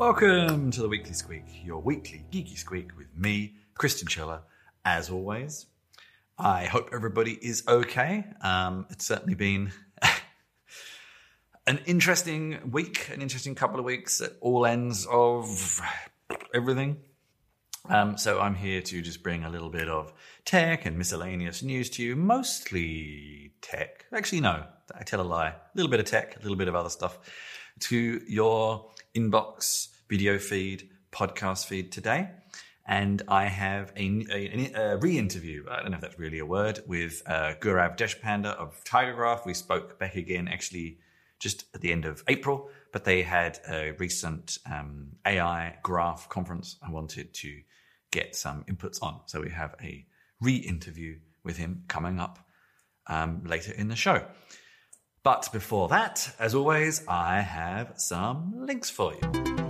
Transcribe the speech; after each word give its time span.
Welcome 0.00 0.70
to 0.70 0.80
the 0.80 0.88
Weekly 0.88 1.12
Squeak, 1.12 1.44
your 1.62 1.82
weekly 1.82 2.24
geeky 2.32 2.56
squeak 2.56 2.96
with 2.96 3.14
me, 3.14 3.56
Chris 3.74 4.00
Chinchilla, 4.00 4.44
as 4.82 5.10
always. 5.10 5.66
I 6.38 6.64
hope 6.64 6.88
everybody 6.94 7.32
is 7.32 7.62
okay. 7.68 8.24
Um, 8.40 8.86
it's 8.88 9.04
certainly 9.04 9.34
been 9.34 9.72
an 11.66 11.80
interesting 11.84 12.70
week, 12.70 13.10
an 13.12 13.20
interesting 13.20 13.54
couple 13.54 13.78
of 13.78 13.84
weeks 13.84 14.22
at 14.22 14.32
all 14.40 14.64
ends 14.64 15.04
of 15.04 15.82
everything. 16.54 16.96
Um, 17.86 18.16
so 18.16 18.40
I'm 18.40 18.54
here 18.54 18.80
to 18.80 19.02
just 19.02 19.22
bring 19.22 19.44
a 19.44 19.50
little 19.50 19.68
bit 19.68 19.90
of 19.90 20.14
tech 20.46 20.86
and 20.86 20.96
miscellaneous 20.96 21.62
news 21.62 21.90
to 21.90 22.02
you, 22.02 22.16
mostly 22.16 23.52
tech. 23.60 24.06
Actually, 24.14 24.40
no, 24.40 24.64
I 24.98 25.02
tell 25.02 25.20
a 25.20 25.22
lie. 25.22 25.48
A 25.48 25.54
little 25.74 25.90
bit 25.90 26.00
of 26.00 26.06
tech, 26.06 26.36
a 26.36 26.40
little 26.40 26.56
bit 26.56 26.68
of 26.68 26.74
other 26.74 26.88
stuff 26.88 27.18
to 27.80 28.22
your 28.26 28.90
inbox, 29.14 29.88
video 30.10 30.38
feed, 30.38 30.90
podcast 31.12 31.66
feed 31.66 31.92
today. 31.92 32.28
And 32.86 33.22
I 33.28 33.44
have 33.44 33.92
a, 33.96 34.26
a, 34.32 34.72
a 34.74 34.96
re-interview. 34.96 35.64
I 35.70 35.80
don't 35.80 35.92
know 35.92 35.96
if 35.96 36.00
that's 36.00 36.18
really 36.18 36.40
a 36.40 36.46
word 36.46 36.80
with 36.88 37.22
uh, 37.24 37.54
Gaurav 37.60 37.96
Deshpande 37.96 38.46
of 38.46 38.82
Tigergraph. 38.84 39.46
We 39.46 39.54
spoke 39.54 39.98
back 40.00 40.16
again, 40.16 40.48
actually, 40.48 40.98
just 41.38 41.64
at 41.72 41.80
the 41.80 41.92
end 41.92 42.04
of 42.04 42.24
April. 42.26 42.68
But 42.92 43.04
they 43.04 43.22
had 43.22 43.60
a 43.68 43.92
recent 43.92 44.58
um, 44.68 45.12
AI 45.24 45.78
graph 45.84 46.28
conference. 46.28 46.76
I 46.82 46.90
wanted 46.90 47.32
to 47.34 47.60
get 48.10 48.34
some 48.34 48.64
inputs 48.64 49.00
on, 49.00 49.20
so 49.26 49.40
we 49.40 49.50
have 49.50 49.76
a 49.80 50.04
re-interview 50.40 51.20
with 51.44 51.56
him 51.56 51.84
coming 51.86 52.18
up 52.18 52.40
um, 53.06 53.44
later 53.44 53.72
in 53.72 53.86
the 53.86 53.94
show. 53.94 54.26
But 55.22 55.48
before 55.52 55.88
that, 55.88 56.34
as 56.40 56.56
always, 56.56 57.06
I 57.06 57.40
have 57.40 57.92
some 57.98 58.66
links 58.66 58.90
for 58.90 59.14
you. 59.14 59.69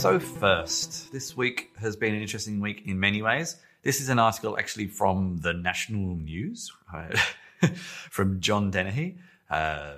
So, 0.00 0.18
first, 0.18 1.12
this 1.12 1.36
week 1.36 1.72
has 1.78 1.94
been 1.94 2.14
an 2.14 2.22
interesting 2.22 2.58
week 2.58 2.84
in 2.86 2.98
many 2.98 3.20
ways. 3.20 3.56
This 3.82 4.00
is 4.00 4.08
an 4.08 4.18
article 4.18 4.56
actually 4.58 4.86
from 4.86 5.36
the 5.42 5.52
National 5.52 6.16
News 6.16 6.72
from 8.10 8.40
John 8.40 8.70
Dennehy. 8.70 9.18
Uh, 9.50 9.96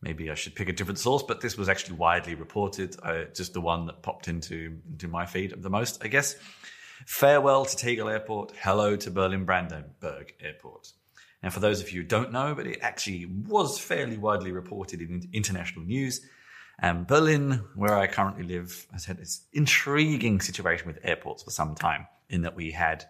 maybe 0.00 0.30
I 0.30 0.34
should 0.34 0.54
pick 0.54 0.68
a 0.68 0.72
different 0.72 1.00
source, 1.00 1.24
but 1.24 1.40
this 1.40 1.58
was 1.58 1.68
actually 1.68 1.96
widely 1.96 2.36
reported, 2.36 2.94
uh, 3.02 3.24
just 3.34 3.54
the 3.54 3.60
one 3.60 3.86
that 3.86 4.02
popped 4.02 4.28
into, 4.28 4.78
into 4.88 5.08
my 5.08 5.26
feed 5.26 5.52
the 5.60 5.68
most, 5.68 6.04
I 6.04 6.06
guess. 6.06 6.36
Farewell 7.06 7.64
to 7.64 7.76
Tegel 7.76 8.08
Airport, 8.08 8.52
hello 8.62 8.94
to 8.94 9.10
Berlin 9.10 9.44
Brandenburg 9.44 10.34
Airport. 10.40 10.92
Now, 11.42 11.50
for 11.50 11.58
those 11.58 11.80
of 11.80 11.90
you 11.90 12.02
who 12.02 12.06
don't 12.06 12.30
know, 12.30 12.54
but 12.54 12.68
it 12.68 12.78
actually 12.82 13.26
was 13.26 13.80
fairly 13.80 14.16
widely 14.16 14.52
reported 14.52 15.00
in 15.00 15.28
international 15.32 15.84
news 15.84 16.20
um, 16.82 17.04
Berlin, 17.04 17.62
where 17.74 17.96
I 17.96 18.06
currently 18.06 18.44
live, 18.44 18.86
has 18.92 19.04
had 19.04 19.18
this 19.18 19.42
intriguing 19.52 20.40
situation 20.40 20.86
with 20.86 20.98
airports 21.02 21.42
for 21.42 21.50
some 21.50 21.74
time, 21.74 22.06
in 22.28 22.42
that 22.42 22.56
we 22.56 22.70
had, 22.70 23.04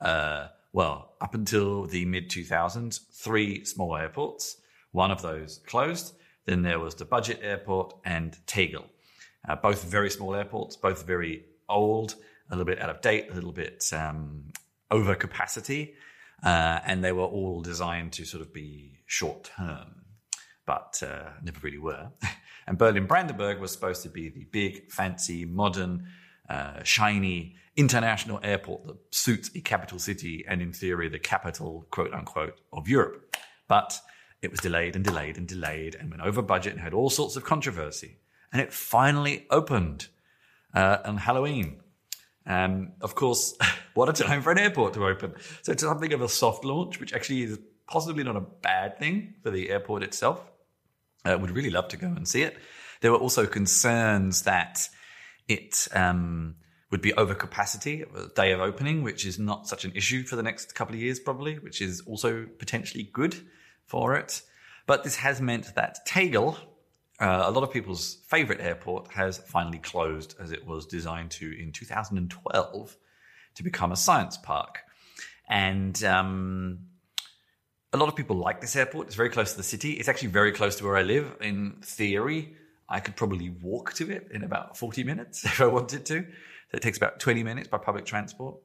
uh, 0.00 0.48
well, 0.72 1.14
up 1.20 1.34
until 1.34 1.86
the 1.86 2.04
mid 2.04 2.30
2000s, 2.30 3.00
three 3.12 3.64
small 3.64 3.96
airports. 3.96 4.58
One 4.92 5.10
of 5.10 5.22
those 5.22 5.60
closed. 5.66 6.14
Then 6.46 6.62
there 6.62 6.78
was 6.78 6.94
the 6.94 7.04
Budget 7.04 7.40
Airport 7.42 7.94
and 8.04 8.38
Tegel, 8.46 8.86
uh, 9.48 9.56
both 9.56 9.82
very 9.84 10.10
small 10.10 10.34
airports, 10.34 10.76
both 10.76 11.04
very 11.04 11.44
old, 11.68 12.14
a 12.50 12.56
little 12.56 12.64
bit 12.64 12.80
out 12.80 12.88
of 12.88 13.00
date, 13.00 13.26
a 13.30 13.34
little 13.34 13.52
bit 13.52 13.84
um, 13.92 14.44
over 14.90 15.16
capacity, 15.16 15.94
uh, 16.44 16.78
and 16.86 17.02
they 17.02 17.10
were 17.10 17.24
all 17.24 17.62
designed 17.62 18.12
to 18.12 18.24
sort 18.24 18.42
of 18.42 18.54
be 18.54 19.00
short 19.06 19.50
term, 19.56 20.02
but 20.66 21.02
uh, 21.04 21.30
never 21.42 21.58
really 21.62 21.78
were. 21.78 22.10
And 22.66 22.78
Berlin 22.78 23.06
Brandenburg 23.06 23.60
was 23.60 23.70
supposed 23.72 24.02
to 24.02 24.08
be 24.08 24.28
the 24.28 24.44
big, 24.50 24.90
fancy, 24.90 25.44
modern, 25.44 26.08
uh, 26.48 26.82
shiny 26.82 27.56
international 27.76 28.40
airport 28.42 28.84
that 28.86 28.96
suits 29.10 29.50
a 29.54 29.60
capital 29.60 29.98
city 29.98 30.44
and, 30.48 30.62
in 30.62 30.72
theory, 30.72 31.08
the 31.08 31.18
capital, 31.18 31.86
quote 31.90 32.12
unquote, 32.12 32.60
of 32.72 32.88
Europe. 32.88 33.36
But 33.68 34.00
it 34.42 34.50
was 34.50 34.60
delayed 34.60 34.96
and 34.96 35.04
delayed 35.04 35.36
and 35.36 35.46
delayed 35.46 35.94
and 35.94 36.10
went 36.10 36.22
over 36.22 36.42
budget 36.42 36.72
and 36.72 36.82
had 36.82 36.94
all 36.94 37.10
sorts 37.10 37.36
of 37.36 37.44
controversy. 37.44 38.18
And 38.52 38.60
it 38.62 38.72
finally 38.72 39.46
opened 39.50 40.08
uh, 40.74 40.98
on 41.04 41.18
Halloween. 41.18 41.80
Um, 42.46 42.92
of 43.00 43.14
course, 43.14 43.56
what 43.94 44.08
a 44.08 44.12
time 44.12 44.42
for 44.42 44.52
an 44.52 44.58
airport 44.58 44.94
to 44.94 45.06
open. 45.06 45.34
So 45.62 45.72
it's 45.72 45.82
something 45.82 46.12
of 46.12 46.22
a 46.22 46.28
soft 46.28 46.64
launch, 46.64 47.00
which 47.00 47.12
actually 47.12 47.42
is 47.42 47.58
possibly 47.86 48.24
not 48.24 48.36
a 48.36 48.40
bad 48.40 48.98
thing 48.98 49.34
for 49.42 49.50
the 49.50 49.70
airport 49.70 50.02
itself. 50.02 50.40
Uh, 51.26 51.36
would 51.36 51.50
really 51.50 51.70
love 51.70 51.88
to 51.88 51.96
go 51.96 52.06
and 52.06 52.28
see 52.28 52.42
it. 52.42 52.56
There 53.00 53.10
were 53.10 53.18
also 53.18 53.46
concerns 53.46 54.42
that 54.42 54.88
it 55.48 55.88
um, 55.92 56.54
would 56.90 57.00
be 57.00 57.12
over 57.14 57.34
capacity 57.34 58.04
day 58.36 58.52
of 58.52 58.60
opening, 58.60 59.02
which 59.02 59.26
is 59.26 59.38
not 59.38 59.66
such 59.66 59.84
an 59.84 59.92
issue 59.94 60.22
for 60.22 60.36
the 60.36 60.42
next 60.42 60.74
couple 60.74 60.94
of 60.94 61.00
years, 61.00 61.18
probably, 61.18 61.58
which 61.58 61.82
is 61.82 62.00
also 62.06 62.46
potentially 62.58 63.10
good 63.12 63.34
for 63.86 64.14
it. 64.14 64.42
But 64.86 65.02
this 65.02 65.16
has 65.16 65.40
meant 65.40 65.74
that 65.74 66.06
Tegel, 66.06 66.56
uh, 67.18 67.42
a 67.46 67.50
lot 67.50 67.64
of 67.64 67.72
people's 67.72 68.18
favorite 68.28 68.60
airport, 68.60 69.12
has 69.12 69.38
finally 69.38 69.78
closed 69.78 70.36
as 70.40 70.52
it 70.52 70.64
was 70.64 70.86
designed 70.86 71.32
to 71.32 71.60
in 71.60 71.72
2012 71.72 72.96
to 73.56 73.62
become 73.64 73.90
a 73.90 73.96
science 73.96 74.36
park. 74.36 74.78
And 75.48 76.02
um, 76.04 76.78
a 77.96 77.98
lot 77.98 78.08
of 78.08 78.14
people 78.14 78.36
like 78.36 78.60
this 78.60 78.76
airport. 78.76 79.06
It's 79.06 79.16
very 79.16 79.30
close 79.30 79.52
to 79.52 79.56
the 79.56 79.62
city. 79.62 79.92
It's 79.92 80.08
actually 80.08 80.28
very 80.28 80.52
close 80.52 80.76
to 80.76 80.84
where 80.84 80.96
I 80.96 81.02
live. 81.02 81.34
In 81.40 81.76
theory, 81.80 82.54
I 82.88 83.00
could 83.00 83.16
probably 83.16 83.50
walk 83.50 83.94
to 83.94 84.10
it 84.10 84.28
in 84.30 84.44
about 84.44 84.76
40 84.76 85.02
minutes 85.02 85.44
if 85.44 85.60
I 85.60 85.66
wanted 85.66 86.04
to. 86.06 86.20
So 86.20 86.74
it 86.74 86.82
takes 86.82 86.98
about 86.98 87.18
20 87.20 87.42
minutes 87.42 87.68
by 87.68 87.78
public 87.78 88.04
transport. 88.04 88.56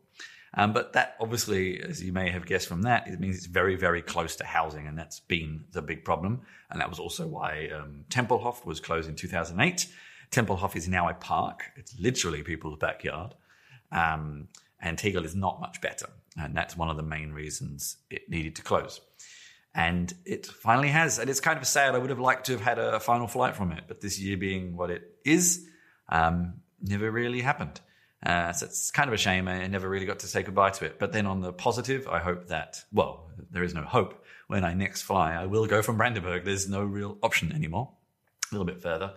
Um, 0.54 0.74
but 0.74 0.92
that 0.94 1.16
obviously, 1.22 1.82
as 1.82 2.04
you 2.04 2.12
may 2.12 2.30
have 2.30 2.46
guessed 2.46 2.68
from 2.68 2.82
that, 2.82 3.08
it 3.08 3.22
means 3.22 3.38
it's 3.38 3.46
very, 3.46 3.78
very 3.78 4.02
close 4.02 4.36
to 4.36 4.44
housing, 4.44 4.86
and 4.86 5.00
that's 5.00 5.22
been 5.22 5.64
the 5.72 5.82
big 5.82 6.04
problem. 6.04 6.42
And 6.70 6.82
that 6.82 6.90
was 6.90 7.00
also 7.00 7.26
why 7.26 7.70
um, 7.74 8.04
Tempelhof 8.10 8.66
was 8.66 8.82
closed 8.82 9.08
in 9.08 9.16
2008. 9.16 9.88
Tempelhof 10.30 10.76
is 10.76 10.90
now 10.90 11.08
a 11.08 11.14
park. 11.14 11.72
It's 11.78 11.98
literally 11.98 12.44
people's 12.44 12.78
backyard. 12.80 13.34
Um, 13.94 14.50
and 14.82 14.98
Tegel 14.98 15.24
is 15.24 15.36
not 15.36 15.62
much 15.62 15.80
better. 15.80 16.08
And 16.38 16.56
that's 16.56 16.78
one 16.78 16.90
of 16.90 16.98
the 16.98 17.04
main 17.04 17.32
reasons 17.32 17.98
it 18.10 18.30
needed 18.30 18.56
to 18.56 18.62
close. 18.62 19.02
And 19.74 20.14
it 20.26 20.46
finally 20.46 20.90
has. 20.90 21.20
And 21.20 21.30
it's 21.30 21.40
kind 21.40 21.58
of 21.58 21.66
sad. 21.66 21.96
I 21.96 21.98
would 21.98 22.10
have 22.10 22.20
liked 22.20 22.46
to 22.48 22.54
have 22.54 22.62
had 22.62 22.80
a 22.80 23.00
final 23.00 23.28
flight 23.28 23.56
from 23.56 23.72
it, 23.72 23.84
but 23.88 24.02
this 24.02 24.20
year 24.20 24.38
being 24.38 24.76
what 24.76 24.90
it 24.92 25.04
is, 25.26 25.66
um, 26.10 26.62
never 26.82 27.10
really 27.10 27.42
happened. 27.42 27.80
Uh, 28.24 28.52
so 28.54 28.66
it's 28.66 28.92
kind 28.92 29.08
of 29.08 29.14
a 29.14 29.18
shame. 29.18 29.48
I 29.48 29.66
never 29.68 29.90
really 29.90 30.06
got 30.06 30.20
to 30.20 30.28
say 30.28 30.44
goodbye 30.44 30.72
to 30.72 30.86
it. 30.86 31.00
But 31.00 31.12
then 31.12 31.26
on 31.26 31.42
the 31.42 31.52
positive, 31.52 32.08
I 32.08 32.20
hope 32.20 32.48
that, 32.48 32.84
well, 32.92 33.30
there 33.50 33.64
is 33.64 33.74
no 33.74 33.82
hope. 33.82 34.24
When 34.48 34.64
I 34.64 34.74
next 34.74 35.04
fly, 35.04 35.34
I 35.34 35.46
will 35.46 35.66
go 35.66 35.82
from 35.82 35.98
Brandenburg. 35.98 36.44
There's 36.44 36.70
no 36.70 36.84
real 36.84 37.18
option 37.24 37.52
anymore. 37.54 37.90
A 38.52 38.56
little 38.56 38.66
bit 38.66 38.82
further. 38.82 39.14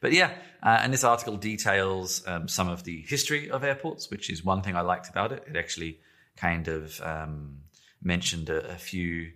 But 0.00 0.12
yeah, 0.12 0.32
uh, 0.62 0.80
and 0.82 0.92
this 0.92 1.04
article 1.04 1.38
details 1.38 2.22
um, 2.26 2.46
some 2.46 2.68
of 2.68 2.84
the 2.84 3.00
history 3.00 3.50
of 3.50 3.64
airports, 3.64 4.10
which 4.10 4.28
is 4.28 4.44
one 4.44 4.60
thing 4.60 4.76
I 4.76 4.82
liked 4.82 5.08
about 5.08 5.32
it. 5.32 5.44
It 5.48 5.56
actually 5.56 6.00
kind 6.36 6.68
of 6.68 7.00
um, 7.00 7.58
mentioned 8.02 8.50
a, 8.50 8.72
a 8.72 8.76
few 8.76 9.32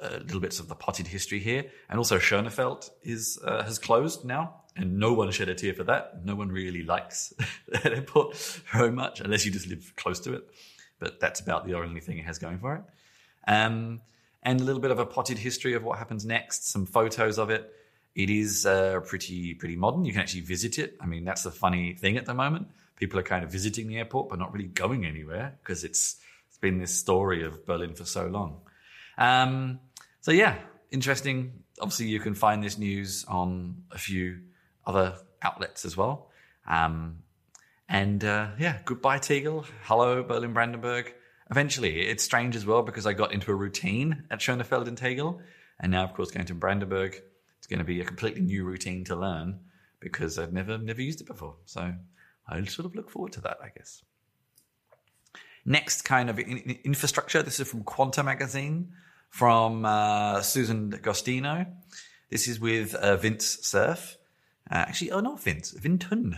uh, 0.00 0.18
little 0.22 0.40
bits 0.40 0.60
of 0.60 0.68
the 0.68 0.74
potted 0.74 1.06
history 1.06 1.38
here. 1.38 1.64
And 1.88 1.98
also 1.98 2.18
Schönefeld 2.18 2.90
is 3.02 3.38
uh, 3.44 3.62
has 3.64 3.78
closed 3.78 4.24
now, 4.24 4.62
and 4.76 4.98
no 4.98 5.12
one 5.12 5.30
shed 5.30 5.48
a 5.48 5.54
tear 5.54 5.74
for 5.74 5.84
that. 5.84 6.24
No 6.24 6.34
one 6.34 6.48
really 6.48 6.82
likes 6.82 7.32
that 7.68 7.86
airport 7.86 8.36
very 8.72 8.92
much, 8.92 9.20
unless 9.20 9.44
you 9.44 9.52
just 9.52 9.68
live 9.68 9.92
close 9.96 10.20
to 10.20 10.34
it. 10.34 10.44
But 10.98 11.20
that's 11.20 11.40
about 11.40 11.66
the 11.66 11.74
only 11.74 12.00
thing 12.00 12.18
it 12.18 12.24
has 12.24 12.38
going 12.38 12.58
for 12.58 12.76
it. 12.76 12.82
Um, 13.46 14.00
and 14.42 14.60
a 14.60 14.64
little 14.64 14.80
bit 14.80 14.90
of 14.90 14.98
a 14.98 15.06
potted 15.06 15.38
history 15.38 15.74
of 15.74 15.82
what 15.82 15.98
happens 15.98 16.24
next. 16.24 16.68
Some 16.68 16.86
photos 16.86 17.38
of 17.38 17.50
it. 17.50 17.72
It 18.14 18.30
is 18.30 18.64
uh, 18.64 19.00
pretty 19.00 19.54
pretty 19.54 19.76
modern. 19.76 20.04
You 20.04 20.12
can 20.12 20.20
actually 20.20 20.42
visit 20.42 20.78
it. 20.78 20.96
I 21.00 21.06
mean, 21.06 21.24
that's 21.24 21.42
the 21.42 21.50
funny 21.50 21.94
thing 21.94 22.16
at 22.16 22.26
the 22.26 22.34
moment. 22.34 22.68
People 22.96 23.18
are 23.18 23.24
kind 23.24 23.42
of 23.44 23.50
visiting 23.50 23.88
the 23.88 23.98
airport, 23.98 24.28
but 24.28 24.38
not 24.38 24.52
really 24.52 24.68
going 24.68 25.04
anywhere 25.04 25.58
because 25.60 25.82
it's 25.82 26.16
been 26.64 26.78
this 26.78 26.96
story 26.96 27.44
of 27.44 27.66
Berlin 27.66 27.92
for 27.92 28.06
so 28.06 28.26
long. 28.26 28.62
Um, 29.18 29.80
so 30.22 30.30
yeah, 30.30 30.56
interesting. 30.90 31.62
Obviously, 31.78 32.06
you 32.06 32.20
can 32.20 32.34
find 32.34 32.64
this 32.64 32.78
news 32.78 33.26
on 33.28 33.82
a 33.90 33.98
few 33.98 34.40
other 34.86 35.14
outlets 35.42 35.84
as 35.84 35.94
well. 35.94 36.30
Um, 36.66 37.18
and 37.86 38.24
uh, 38.24 38.52
yeah, 38.58 38.78
goodbye 38.86 39.18
Tegel. 39.18 39.66
Hello 39.82 40.22
Berlin 40.22 40.54
Brandenburg. 40.54 41.12
Eventually, 41.50 42.00
it's 42.00 42.24
strange 42.24 42.56
as 42.56 42.64
well 42.64 42.80
because 42.80 43.04
I 43.04 43.12
got 43.12 43.34
into 43.34 43.52
a 43.52 43.54
routine 43.54 44.24
at 44.30 44.38
Schönefeld 44.38 44.88
and 44.88 44.96
Tegel, 44.96 45.42
and 45.78 45.92
now, 45.92 46.02
of 46.04 46.14
course, 46.14 46.30
going 46.30 46.46
to 46.46 46.54
Brandenburg, 46.54 47.20
it's 47.58 47.66
going 47.66 47.80
to 47.80 47.84
be 47.84 48.00
a 48.00 48.04
completely 48.06 48.40
new 48.40 48.64
routine 48.64 49.04
to 49.04 49.16
learn 49.16 49.60
because 50.00 50.38
I've 50.38 50.54
never 50.54 50.78
never 50.78 51.02
used 51.02 51.20
it 51.20 51.26
before. 51.26 51.56
So 51.66 51.92
I 52.48 52.64
sort 52.64 52.86
of 52.86 52.94
look 52.94 53.10
forward 53.10 53.32
to 53.32 53.42
that, 53.42 53.58
I 53.62 53.68
guess. 53.76 54.02
Next 55.66 56.02
kind 56.02 56.28
of 56.28 56.38
in- 56.38 56.78
infrastructure. 56.84 57.42
This 57.42 57.58
is 57.60 57.68
from 57.68 57.84
Quanta 57.84 58.22
Magazine 58.22 58.92
from 59.30 59.84
uh, 59.84 60.42
Susan 60.42 60.90
D'Agostino. 60.90 61.66
This 62.30 62.46
is 62.48 62.60
with 62.60 62.94
uh, 62.94 63.16
Vince 63.16 63.58
Cerf. 63.62 64.16
Uh, 64.70 64.76
actually, 64.76 65.10
oh, 65.10 65.20
not 65.20 65.40
Vince, 65.40 65.70
Vinton. 65.72 66.36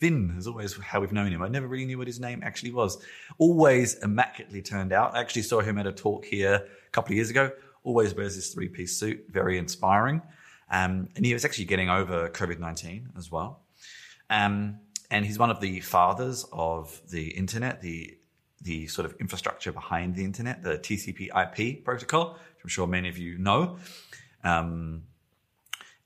Vint 0.00 0.36
is 0.36 0.46
always 0.46 0.76
how 0.76 1.00
we've 1.00 1.12
known 1.12 1.30
him. 1.30 1.42
I 1.42 1.48
never 1.48 1.66
really 1.66 1.86
knew 1.86 1.98
what 1.98 2.06
his 2.06 2.18
name 2.18 2.42
actually 2.42 2.72
was. 2.72 2.98
Always 3.38 4.02
immaculately 4.02 4.62
turned 4.62 4.92
out. 4.92 5.14
I 5.14 5.20
actually 5.20 5.42
saw 5.42 5.60
him 5.60 5.78
at 5.78 5.86
a 5.86 5.92
talk 5.92 6.24
here 6.24 6.54
a 6.54 6.90
couple 6.90 7.12
of 7.12 7.16
years 7.16 7.30
ago. 7.30 7.50
Always 7.84 8.14
wears 8.14 8.34
this 8.34 8.52
three 8.52 8.68
piece 8.68 8.96
suit, 8.96 9.26
very 9.28 9.58
inspiring. 9.58 10.22
Um, 10.70 11.08
and 11.14 11.24
he 11.24 11.32
was 11.32 11.44
actually 11.44 11.66
getting 11.66 11.90
over 11.90 12.28
COVID 12.30 12.58
19 12.58 13.10
as 13.16 13.30
well. 13.30 13.60
Um, 14.28 14.80
and 15.10 15.24
he's 15.24 15.38
one 15.38 15.50
of 15.50 15.60
the 15.60 15.80
fathers 15.80 16.46
of 16.52 17.00
the 17.10 17.28
internet, 17.28 17.80
the 17.80 18.16
the 18.64 18.86
sort 18.88 19.06
of 19.06 19.14
infrastructure 19.20 19.72
behind 19.72 20.16
the 20.16 20.24
internet, 20.24 20.62
the 20.62 20.78
TCP/IP 20.78 21.84
protocol, 21.84 22.32
which 22.32 22.64
I'm 22.64 22.68
sure 22.68 22.86
many 22.86 23.08
of 23.08 23.18
you 23.18 23.38
know. 23.38 23.78
Um, 24.42 25.04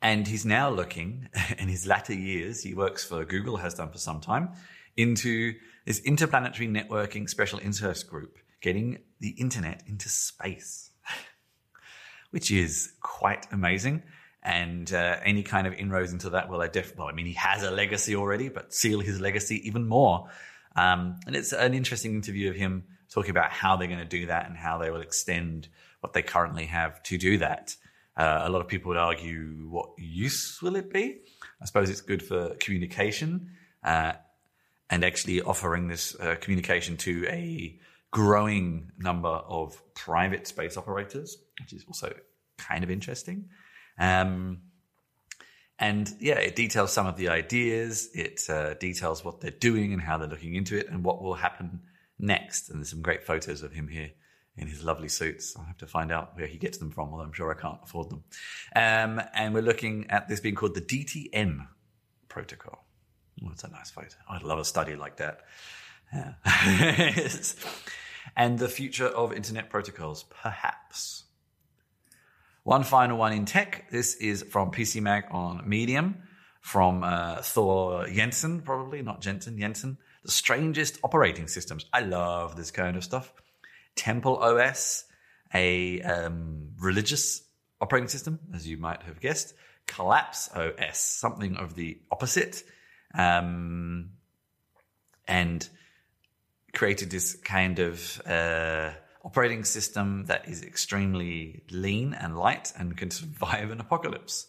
and 0.03 0.27
he's 0.27 0.45
now 0.45 0.71
looking 0.71 1.29
in 1.59 1.69
his 1.69 1.87
latter 1.87 2.15
years. 2.15 2.63
He 2.63 2.75
works 2.75 3.05
for 3.05 3.25
Google, 3.25 3.57
has 3.57 3.75
done 3.75 3.91
for 3.91 3.99
some 3.99 4.21
time, 4.21 4.51
into 4.97 5.55
this 5.87 6.01
interplanetary 6.01 6.69
networking 6.69 7.29
special 7.29 7.59
interest 7.61 8.09
group, 8.09 8.39
getting 8.61 8.99
the 9.21 9.31
internet 9.31 9.83
into 9.87 10.09
space, 10.09 10.91
which 12.31 12.51
is 12.51 12.93
quite 13.01 13.47
amazing 13.51 14.03
and 14.43 14.93
uh, 14.93 15.17
any 15.25 15.43
kind 15.43 15.67
of 15.67 15.75
inroads 15.75 16.13
into 16.13 16.31
that, 16.31 16.49
well, 16.49 16.63
I 16.63 16.69
def- 16.69 16.97
well, 16.97 17.09
I 17.09 17.13
mean, 17.13 17.27
he 17.27 17.35
has 17.35 17.63
a 17.63 17.71
legacy 17.71 18.15
already, 18.17 18.49
but 18.49 18.73
seal 18.73 19.01
his 19.01 19.21
legacy 19.21 19.67
even 19.69 19.87
more. 19.87 20.29
Um, 20.79 21.19
and 21.27 21.35
it's 21.35 21.53
an 21.53 21.75
interesting 21.75 22.15
interview 22.15 22.51
of 22.51 22.57
him 22.57 22.85
talking 23.11 23.31
about 23.31 23.51
how 23.51 23.77
they're 23.77 23.89
going 23.89 23.99
to 23.99 24.05
do 24.05 24.27
that 24.27 24.47
and 24.47 24.57
how 24.57 24.79
they 24.79 24.91
will 24.91 25.01
extend 25.01 25.69
what 26.01 26.13
they 26.13 26.23
currently 26.23 26.67
have 26.67 27.03
to 27.05 27.19
do 27.19 27.39
that. 27.39 27.75
Uh, 28.17 28.43
a 28.45 28.49
lot 28.49 28.61
of 28.61 28.69
people 28.69 28.89
would 28.91 28.97
argue, 28.97 29.67
what 29.69 29.91
use 29.99 30.61
will 30.63 30.77
it 30.77 30.93
be? 30.93 31.19
I 31.61 31.65
suppose 31.67 31.91
it's 31.91 32.01
good 32.01 32.23
for 32.23 32.55
communication 32.61 33.51
uh, 33.83 34.13
and 34.91 35.05
actually 35.05 35.41
offering 35.43 35.89
this 35.89 36.15
uh, 36.21 36.37
communication 36.41 36.97
to 36.99 37.27
a 37.29 37.79
growing 38.11 38.93
number 38.99 39.29
of 39.29 39.81
private 39.95 40.47
space 40.47 40.77
operators, 40.77 41.39
which 41.61 41.73
is 41.73 41.85
also 41.89 42.15
kind 42.57 42.85
of 42.85 42.91
interesting. 42.91 43.49
Um, 43.99 44.63
and 45.79 46.13
yeah, 46.19 46.39
it 46.39 46.57
details 46.57 46.93
some 46.93 47.07
of 47.07 47.17
the 47.17 47.29
ideas. 47.29 48.09
It 48.15 48.41
uh, 48.49 48.75
details 48.75 49.25
what 49.25 49.41
they're 49.41 49.51
doing 49.51 49.93
and 49.93 50.03
how 50.03 50.19
they're 50.19 50.29
looking 50.29 50.55
into 50.55 50.77
it 50.77 50.89
and 50.89 51.05
what 51.05 51.23
will 51.23 51.35
happen 51.35 51.81
next. 52.19 52.69
And 52.69 52.81
there's 52.81 52.91
some 52.91 53.03
great 53.03 53.25
photos 53.25 53.63
of 53.63 53.73
him 53.73 53.89
here 53.89 54.11
in 54.57 54.67
his 54.67 54.83
lovely 54.83 55.09
suits. 55.09 55.57
I'll 55.57 55.65
have 55.65 55.79
to 55.79 55.87
find 55.87 56.11
out 56.11 56.37
where 56.37 56.47
he 56.47 56.59
gets 56.59 56.79
them 56.79 56.91
from, 56.91 57.11
although 57.11 57.25
I'm 57.25 57.33
sure 57.33 57.51
I 57.51 57.61
can't 57.61 57.79
afford 57.85 58.11
them. 58.11 58.25
Um, 58.75 59.23
and 59.35 59.55
we're 59.55 59.63
looking 59.63 60.11
at 60.11 60.29
this 60.29 60.41
being 60.41 60.57
called 60.57 60.75
the 60.75 60.81
DTN 60.81 61.67
protocol. 62.29 62.85
Oh, 63.45 63.53
a 63.63 63.69
nice 63.69 63.91
photo. 63.91 64.17
I'd 64.29 64.43
love 64.43 64.59
a 64.59 64.65
study 64.65 64.97
like 64.97 65.19
that. 65.19 65.43
Yeah. 66.13 67.21
and 68.37 68.59
the 68.59 68.69
future 68.69 69.07
of 69.07 69.33
internet 69.33 69.71
protocols, 69.71 70.25
perhaps. 70.25 71.25
One 72.69 72.83
final 72.83 73.17
one 73.17 73.33
in 73.33 73.47
tech. 73.47 73.87
This 73.91 74.17
is 74.17 74.43
from 74.43 74.73
PC 74.73 75.01
Mag 75.01 75.25
on 75.31 75.67
Medium 75.67 76.17
from 76.61 77.03
uh, 77.03 77.37
Thor 77.37 78.07
Jensen, 78.09 78.61
probably 78.61 79.01
not 79.01 79.23
Jensen, 79.23 79.59
Jensen. 79.59 79.97
The 80.23 80.31
strangest 80.31 80.99
operating 81.03 81.49
systems. 81.49 81.87
I 81.95 82.01
love 82.01 82.59
this 82.59 82.71
kind 82.71 82.99
of 82.99 83.05
stuff. 83.05 83.33
Temple 83.97 84.37
OS, 84.37 85.07
a 85.55 86.03
um, 86.03 86.73
religious 86.79 87.41
operating 87.81 88.09
system, 88.09 88.39
as 88.55 88.69
you 88.69 88.77
might 88.77 89.03
have 89.05 89.19
guessed. 89.19 89.55
Collapse 89.87 90.51
OS, 90.55 91.01
something 91.01 91.57
of 91.57 91.75
the 91.75 91.99
opposite. 92.11 92.65
Um, 93.15 94.11
and 95.27 95.67
created 96.75 97.11
this 97.11 97.35
kind 97.35 97.79
of 97.79 98.21
uh, 98.27 98.91
operating 99.29 99.63
system 99.63 100.25
that 100.25 100.49
is 100.49 100.63
extremely 100.63 101.63
lean 101.71 102.15
and 102.15 102.39
light 102.39 102.73
and 102.79 102.97
can 102.97 103.11
survive 103.11 103.71
an 103.71 103.79
apocalypse. 103.79 104.47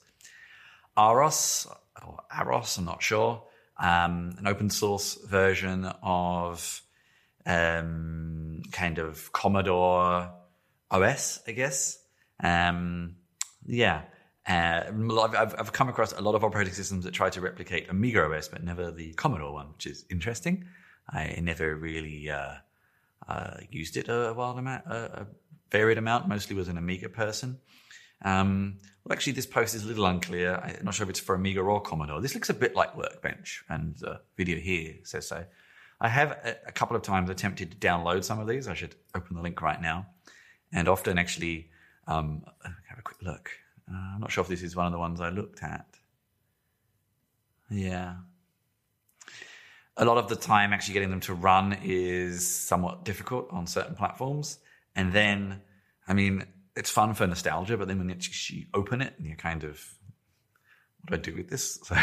Aros, 0.96 1.68
or 2.02 2.20
Aros, 2.34 2.78
I'm 2.78 2.86
not 2.86 3.04
sure, 3.04 3.44
um, 3.78 4.36
an 4.38 4.48
open 4.48 4.70
source 4.70 5.16
version 5.16 5.84
of 6.02 6.82
um, 7.46 8.62
kind 8.72 9.00
of 9.00 9.30
Commodore 9.34 10.32
OS, 10.90 11.42
I 11.46 11.52
guess. 11.52 12.00
Um, 12.42 13.18
yeah. 13.66 14.04
Uh, 14.48 14.84
I've, 15.38 15.56
I've 15.60 15.74
come 15.74 15.90
across 15.90 16.14
a 16.14 16.22
lot 16.22 16.36
of 16.36 16.46
operating 16.46 16.74
systems 16.74 17.04
that 17.04 17.14
try 17.14 17.30
to 17.32 17.42
replicate 17.42 17.90
Amiga 17.90 18.24
OS, 18.24 18.48
but 18.48 18.64
never 18.64 18.92
the 18.92 19.12
Commodore 19.16 19.52
one, 19.52 19.74
which 19.74 19.88
is 19.88 20.06
interesting. 20.10 20.64
I 21.10 21.38
never 21.42 21.76
really 21.76 22.30
uh, 22.30 22.54
uh, 23.30 23.58
used 23.70 23.96
it 23.96 24.10
a, 24.10 24.30
a 24.30 24.34
wild 24.34 24.58
amount, 24.58 24.86
a, 24.88 25.22
a, 25.22 25.28
varied 25.72 26.00
amount. 26.00 26.28
Mostly 26.28 26.56
was 26.56 26.68
an 26.68 26.78
Amiga 26.78 27.10
person. 27.10 27.60
Um, 28.24 28.80
well, 29.04 29.14
actually, 29.14 29.34
this 29.34 29.46
post 29.46 29.76
is 29.76 29.84
a 29.86 29.88
little 29.88 30.06
unclear. 30.06 30.56
I'm 30.56 30.84
not 30.84 30.96
sure 30.96 31.04
if 31.04 31.12
it's 31.12 31.20
for 31.20 31.36
Amiga 31.36 31.62
or 31.62 31.80
Commodore. 31.80 32.22
This 32.22 32.34
looks 32.34 32.50
a 32.50 32.56
bit 32.56 32.76
like 32.76 32.98
Workbench, 32.98 33.64
and 33.70 33.96
the 33.98 34.22
video 34.36 34.58
here 34.58 34.96
says 35.04 35.28
so. 35.28 35.46
I 36.02 36.10
have 36.10 36.32
a, 36.32 36.58
a 36.68 36.72
couple 36.72 36.96
of 36.96 37.04
times 37.04 37.30
attempted 37.30 37.72
to 37.72 37.78
download 37.78 38.24
some 38.24 38.40
of 38.40 38.48
these. 38.48 38.68
I 38.68 38.74
should 38.74 38.96
open 39.14 39.36
the 39.36 39.44
link 39.44 39.62
right 39.62 39.80
now, 39.80 40.08
and 40.74 40.88
often 40.88 41.20
actually 41.20 41.70
um, 42.08 42.44
have 42.64 42.98
a 42.98 43.04
quick 43.04 43.22
look. 43.22 43.52
Uh, 43.90 44.16
I'm 44.16 44.22
not 44.22 44.32
sure 44.32 44.42
if 44.42 44.48
this 44.48 44.64
is 44.64 44.76
one 44.76 44.88
of 44.88 44.92
the 44.92 45.00
ones 45.00 45.22
I 45.22 45.30
looked 45.30 45.62
at. 45.62 45.86
Yeah, 47.70 48.16
a 50.00 50.06
lot 50.06 50.18
of 50.18 50.30
the 50.30 50.36
time 50.36 50.72
actually 50.72 50.94
getting 50.94 51.10
them 51.10 51.20
to 51.20 51.34
run 51.34 51.78
is 51.84 52.48
somewhat 52.48 53.04
difficult 53.04 53.48
on 53.52 53.68
certain 53.68 53.96
platforms. 53.96 54.58
And 54.96 55.12
then, 55.12 55.62
I 56.08 56.14
mean, 56.14 56.46
it's 56.76 56.90
fun 56.90 57.14
for 57.14 57.28
nostalgia, 57.28 57.78
but 57.78 57.90
then 57.90 58.00
when 58.00 58.08
you 58.08 58.16
actually 58.16 58.68
open 58.74 59.02
it 59.02 59.14
and 59.18 59.28
you 59.28 59.36
kind 59.36 59.66
of, 59.66 59.86
what 61.02 61.12
do 61.12 61.16
I 61.16 61.34
do 61.34 61.38
with 61.38 61.50
this? 61.50 61.80
So, 61.90 61.96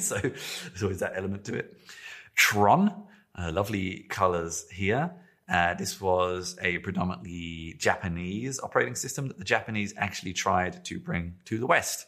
so 0.00 0.18
there's 0.18 0.82
always 0.82 1.00
that 1.00 1.12
element 1.14 1.44
to 1.44 1.54
it. 1.54 1.76
Tron, 2.34 2.92
uh, 3.38 3.52
lovely 3.52 4.06
colors 4.08 4.68
here. 4.70 5.12
Uh, 5.48 5.74
this 5.74 6.00
was 6.00 6.56
a 6.62 6.78
predominantly 6.78 7.76
Japanese 7.78 8.58
operating 8.60 8.96
system 8.96 9.28
that 9.28 9.38
the 9.38 9.44
Japanese 9.44 9.94
actually 9.96 10.32
tried 10.32 10.84
to 10.86 10.98
bring 10.98 11.34
to 11.44 11.58
the 11.58 11.66
West. 11.66 12.06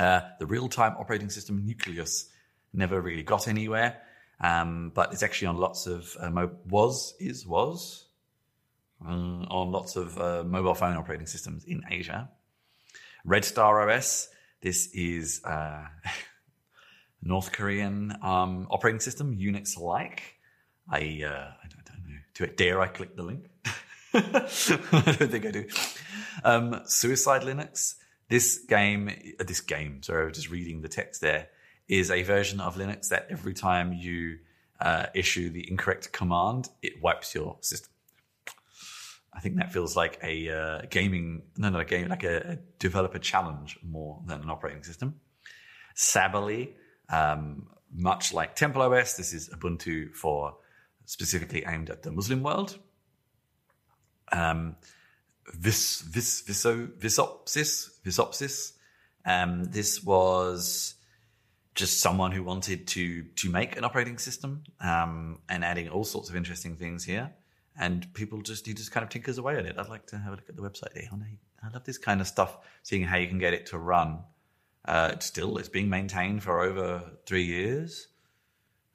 Uh, 0.00 0.22
the 0.40 0.46
real 0.46 0.68
time 0.68 0.96
operating 0.98 1.30
system 1.30 1.64
Nucleus 1.64 2.28
never 2.72 3.00
really 3.00 3.22
got 3.22 3.46
anywhere. 3.46 4.02
Um, 4.40 4.92
but 4.94 5.12
it's 5.12 5.22
actually 5.22 5.48
on 5.48 5.56
lots 5.56 5.86
of 5.86 6.16
uh, 6.20 6.30
mo- 6.30 6.56
was 6.68 7.14
is 7.18 7.46
was 7.46 8.08
uh, 9.04 9.08
on 9.08 9.72
lots 9.72 9.96
of 9.96 10.18
uh, 10.18 10.44
mobile 10.44 10.74
phone 10.74 10.96
operating 10.96 11.26
systems 11.26 11.64
in 11.64 11.82
Asia. 11.90 12.28
Red 13.24 13.44
Star 13.44 13.88
OS. 13.90 14.28
This 14.60 14.88
is 14.92 15.42
uh, 15.44 15.86
North 17.22 17.52
Korean 17.52 18.16
um, 18.22 18.66
operating 18.70 19.00
system, 19.00 19.36
Unix 19.36 19.78
like. 19.78 20.22
I 20.88 21.22
uh, 21.24 21.52
I 21.62 21.68
don't, 21.68 21.84
don't, 21.84 22.06
know. 22.06 22.18
Do 22.34 22.44
it? 22.44 22.56
Dare 22.56 22.80
I 22.80 22.88
click 22.88 23.16
the 23.16 23.22
link? 23.22 23.48
I 24.14 25.14
don't 25.18 25.30
think 25.30 25.46
I 25.46 25.50
do. 25.50 25.66
Um, 26.44 26.82
Suicide 26.84 27.42
Linux. 27.42 27.94
This 28.28 28.58
game, 28.58 29.08
uh, 29.08 29.44
this 29.44 29.60
game. 29.60 30.02
Sorry, 30.02 30.24
I 30.24 30.26
was 30.26 30.36
just 30.36 30.50
reading 30.50 30.82
the 30.82 30.88
text 30.88 31.20
there 31.20 31.48
is 31.88 32.10
a 32.10 32.22
version 32.22 32.60
of 32.60 32.76
Linux 32.76 33.08
that 33.08 33.26
every 33.30 33.54
time 33.54 33.92
you 33.92 34.38
uh, 34.80 35.06
issue 35.14 35.50
the 35.50 35.68
incorrect 35.70 36.12
command, 36.12 36.68
it 36.82 37.02
wipes 37.02 37.34
your 37.34 37.56
system. 37.60 37.90
I 39.32 39.40
think 39.40 39.56
that 39.56 39.72
feels 39.72 39.96
like 39.96 40.18
a 40.22 40.48
uh, 40.48 40.82
gaming, 40.88 41.42
no, 41.58 41.68
not 41.68 41.82
a 41.82 41.84
game, 41.84 42.08
like 42.08 42.24
a, 42.24 42.58
developer 42.78 43.18
challenge 43.18 43.78
more 43.82 44.22
than 44.26 44.40
an 44.40 44.50
operating 44.50 44.82
system. 44.82 45.20
Sabily, 45.94 46.72
um, 47.10 47.68
much 47.94 48.32
like 48.32 48.54
Temple 48.54 48.82
OS, 48.82 49.16
this 49.16 49.34
is 49.34 49.50
Ubuntu 49.50 50.14
for 50.14 50.56
specifically 51.04 51.64
aimed 51.66 51.90
at 51.90 52.02
the 52.02 52.10
Muslim 52.10 52.42
world. 52.42 52.78
Um, 54.32 54.76
Vis, 55.54 56.00
Vis, 56.00 56.42
Viso, 56.42 56.88
Visopsys, 56.98 58.00
Visopsys. 58.04 58.72
Um, 59.24 59.64
this 59.64 60.02
was 60.02 60.95
just 61.76 62.00
someone 62.00 62.32
who 62.32 62.42
wanted 62.42 62.88
to 62.88 63.22
to 63.22 63.50
make 63.50 63.76
an 63.76 63.84
operating 63.84 64.18
system 64.18 64.64
um, 64.80 65.38
and 65.48 65.64
adding 65.64 65.88
all 65.88 66.04
sorts 66.04 66.28
of 66.28 66.34
interesting 66.34 66.76
things 66.76 67.04
here. 67.04 67.30
And 67.78 68.12
people 68.14 68.40
just 68.40 68.66
he 68.66 68.72
just 68.72 68.90
kind 68.90 69.04
of 69.04 69.10
tinkers 69.10 69.38
away 69.38 69.56
at 69.56 69.66
it. 69.66 69.76
I'd 69.78 69.88
like 69.88 70.06
to 70.06 70.18
have 70.18 70.32
a 70.32 70.36
look 70.36 70.48
at 70.48 70.56
the 70.56 70.62
website. 70.62 70.96
I 71.62 71.68
love 71.72 71.84
this 71.84 71.98
kind 71.98 72.20
of 72.20 72.26
stuff, 72.26 72.56
seeing 72.82 73.04
how 73.04 73.18
you 73.18 73.28
can 73.28 73.38
get 73.38 73.52
it 73.52 73.66
to 73.66 73.78
run. 73.78 74.20
Uh, 74.84 75.10
it's 75.12 75.26
still 75.26 75.58
it's 75.58 75.68
being 75.68 75.90
maintained 75.90 76.42
for 76.42 76.62
over 76.62 77.02
three 77.26 77.44
years. 77.44 78.08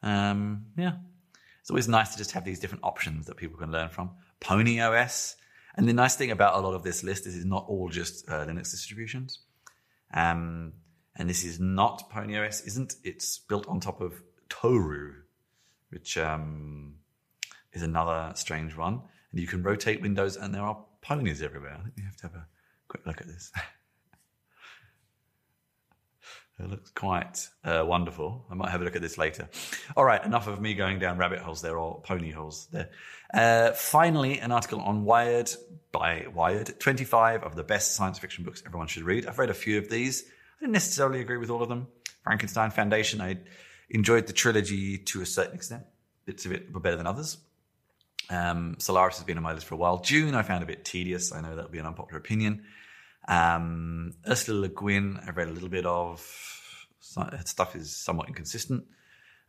Um, 0.01 0.65
yeah, 0.75 0.93
it's 1.59 1.69
always 1.69 1.87
nice 1.87 2.09
to 2.13 2.17
just 2.17 2.31
have 2.31 2.43
these 2.43 2.59
different 2.59 2.83
options 2.83 3.27
that 3.27 3.37
people 3.37 3.57
can 3.57 3.71
learn 3.71 3.89
from. 3.89 4.11
Pony 4.39 4.81
OS, 4.81 5.35
and 5.75 5.87
the 5.87 5.93
nice 5.93 6.15
thing 6.15 6.31
about 6.31 6.55
a 6.55 6.59
lot 6.59 6.73
of 6.73 6.81
this 6.81 7.03
list 7.03 7.27
is 7.27 7.35
it's 7.35 7.45
not 7.45 7.65
all 7.67 7.89
just 7.89 8.27
uh, 8.27 8.45
Linux 8.45 8.71
distributions. 8.71 9.39
Um, 10.13 10.73
and 11.15 11.29
this 11.29 11.43
is 11.43 11.59
not 11.59 12.09
Pony 12.09 12.37
OS, 12.37 12.61
isn't. 12.61 12.95
It's 13.03 13.39
built 13.39 13.67
on 13.67 13.79
top 13.79 14.01
of 14.01 14.21
Toaru, 14.49 15.13
which 15.89 16.17
um, 16.17 16.95
is 17.73 17.81
another 17.81 18.33
strange 18.35 18.75
one. 18.75 19.01
And 19.31 19.39
you 19.39 19.47
can 19.47 19.63
rotate 19.63 20.01
windows, 20.01 20.35
and 20.35 20.53
there 20.53 20.63
are 20.63 20.77
ponies 21.01 21.41
everywhere. 21.41 21.77
I 21.79 21.83
think 21.83 21.93
you 21.97 22.03
have 22.03 22.17
to 22.17 22.23
have 22.23 22.35
a 22.35 22.47
quick 22.87 23.05
look 23.05 23.21
at 23.21 23.27
this. 23.27 23.51
It 26.63 26.69
looks 26.69 26.91
quite 26.91 27.47
uh, 27.63 27.83
wonderful. 27.85 28.45
I 28.49 28.53
might 28.53 28.69
have 28.69 28.81
a 28.81 28.83
look 28.83 28.95
at 28.95 29.01
this 29.01 29.17
later. 29.17 29.49
All 29.97 30.05
right, 30.05 30.23
enough 30.23 30.47
of 30.47 30.61
me 30.61 30.75
going 30.75 30.99
down 30.99 31.17
rabbit 31.17 31.39
holes 31.39 31.61
there 31.61 31.77
or 31.77 32.01
pony 32.01 32.29
holes 32.29 32.67
there. 32.71 32.89
Uh, 33.33 33.71
finally, 33.71 34.39
an 34.39 34.51
article 34.51 34.79
on 34.81 35.03
Wired 35.03 35.51
by 35.91 36.27
Wired 36.33 36.79
25 36.79 37.43
of 37.43 37.55
the 37.55 37.63
best 37.63 37.95
science 37.95 38.19
fiction 38.19 38.43
books 38.43 38.61
everyone 38.65 38.87
should 38.87 39.03
read. 39.03 39.25
I've 39.25 39.39
read 39.39 39.49
a 39.49 39.55
few 39.55 39.77
of 39.77 39.89
these. 39.89 40.25
I 40.61 40.65
didn't 40.65 40.73
necessarily 40.73 41.21
agree 41.21 41.37
with 41.37 41.49
all 41.49 41.63
of 41.63 41.69
them. 41.69 41.87
Frankenstein 42.23 42.69
Foundation, 42.69 43.19
I 43.19 43.39
enjoyed 43.89 44.27
the 44.27 44.33
trilogy 44.33 44.99
to 44.99 45.21
a 45.23 45.25
certain 45.25 45.55
extent. 45.55 45.83
Bits 46.25 46.45
of 46.45 46.51
it 46.51 46.71
were 46.71 46.79
better 46.79 46.97
than 46.97 47.07
others. 47.07 47.39
Um, 48.29 48.75
Solaris 48.77 49.17
has 49.17 49.25
been 49.25 49.37
on 49.37 49.43
my 49.43 49.53
list 49.53 49.65
for 49.65 49.73
a 49.73 49.79
while. 49.79 49.97
Dune, 49.97 50.35
I 50.35 50.43
found 50.43 50.61
a 50.61 50.67
bit 50.67 50.85
tedious. 50.85 51.33
I 51.33 51.41
know 51.41 51.55
that'll 51.55 51.71
be 51.71 51.79
an 51.79 51.87
unpopular 51.87 52.19
opinion. 52.19 52.63
Um, 53.27 54.13
Ursula 54.27 54.59
Le 54.59 54.69
Guin, 54.69 55.19
I've 55.27 55.35
read 55.35 55.47
a 55.47 55.51
little 55.51 55.67
bit 55.69 55.87
of. 55.87 56.23
Stuff 56.99 57.75
is 57.75 57.95
somewhat 57.95 58.27
inconsistent. 58.27 58.85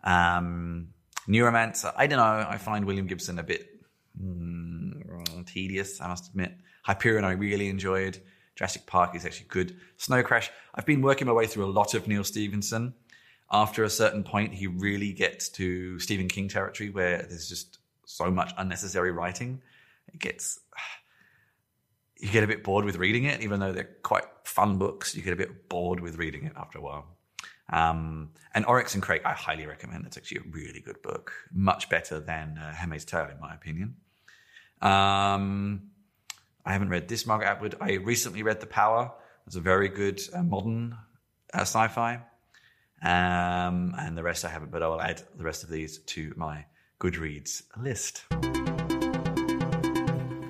Um, 0.02 0.94
Neuromancer, 1.28 1.92
I 1.94 2.06
don't 2.06 2.16
know. 2.16 2.46
I 2.48 2.56
find 2.56 2.86
William 2.86 3.06
Gibson 3.06 3.38
a 3.38 3.42
bit 3.42 3.68
mm, 4.18 5.46
tedious, 5.46 6.00
I 6.00 6.08
must 6.08 6.30
admit. 6.30 6.56
Hyperion, 6.82 7.26
I 7.26 7.32
really 7.32 7.68
enjoyed. 7.68 8.18
Jurassic 8.54 8.86
Park 8.86 9.14
is 9.14 9.24
actually 9.24 9.46
good. 9.48 9.76
Snow 9.96 10.22
Crash, 10.22 10.50
I've 10.74 10.86
been 10.86 11.02
working 11.02 11.26
my 11.26 11.32
way 11.32 11.46
through 11.46 11.64
a 11.64 11.72
lot 11.72 11.94
of 11.94 12.06
Neal 12.06 12.24
Stephenson. 12.24 12.94
After 13.50 13.84
a 13.84 13.90
certain 13.90 14.24
point, 14.24 14.54
he 14.54 14.66
really 14.66 15.12
gets 15.12 15.48
to 15.50 15.98
Stephen 15.98 16.28
King 16.28 16.48
territory 16.48 16.90
where 16.90 17.18
there's 17.18 17.48
just 17.48 17.78
so 18.04 18.30
much 18.30 18.52
unnecessary 18.58 19.12
writing. 19.12 19.62
It 20.12 20.18
gets 20.18 20.58
you 22.22 22.30
get 22.30 22.44
a 22.44 22.46
bit 22.46 22.62
bored 22.62 22.84
with 22.84 22.96
reading 22.96 23.24
it, 23.24 23.42
even 23.42 23.58
though 23.58 23.72
they're 23.72 23.96
quite 24.04 24.24
fun 24.44 24.78
books. 24.78 25.14
You 25.14 25.22
get 25.22 25.32
a 25.32 25.36
bit 25.36 25.68
bored 25.68 25.98
with 25.98 26.16
reading 26.16 26.44
it 26.44 26.52
after 26.56 26.78
a 26.78 26.80
while. 26.80 27.04
Um, 27.72 28.30
and 28.54 28.64
Oryx 28.66 28.94
and 28.94 29.02
Crake, 29.02 29.26
I 29.26 29.32
highly 29.32 29.66
recommend. 29.66 30.06
It's 30.06 30.16
actually 30.16 30.38
a 30.38 30.50
really 30.50 30.80
good 30.80 31.02
book, 31.02 31.32
much 31.52 31.88
better 31.88 32.20
than 32.20 32.58
uh, 32.58 32.96
Tale, 32.98 33.28
in 33.30 33.40
my 33.40 33.54
opinion. 33.54 33.96
Um, 34.80 35.90
I 36.64 36.72
haven't 36.72 36.90
read 36.90 37.08
this, 37.08 37.26
Margaret 37.26 37.48
Atwood. 37.48 37.76
I 37.80 37.94
recently 37.94 38.42
read 38.42 38.60
The 38.60 38.66
Power. 38.66 39.12
It's 39.46 39.56
a 39.56 39.60
very 39.60 39.88
good 39.88 40.20
uh, 40.32 40.42
modern 40.42 40.96
uh, 41.52 41.62
sci-fi. 41.62 42.20
Um, 43.02 43.94
and 43.98 44.16
the 44.16 44.22
rest 44.22 44.44
I 44.44 44.48
haven't, 44.48 44.70
but 44.70 44.82
I 44.82 44.88
will 44.88 45.00
add 45.00 45.22
the 45.36 45.42
rest 45.42 45.64
of 45.64 45.70
these 45.70 45.98
to 45.98 46.32
my 46.36 46.66
Goodreads 47.00 47.62
list. 47.76 48.24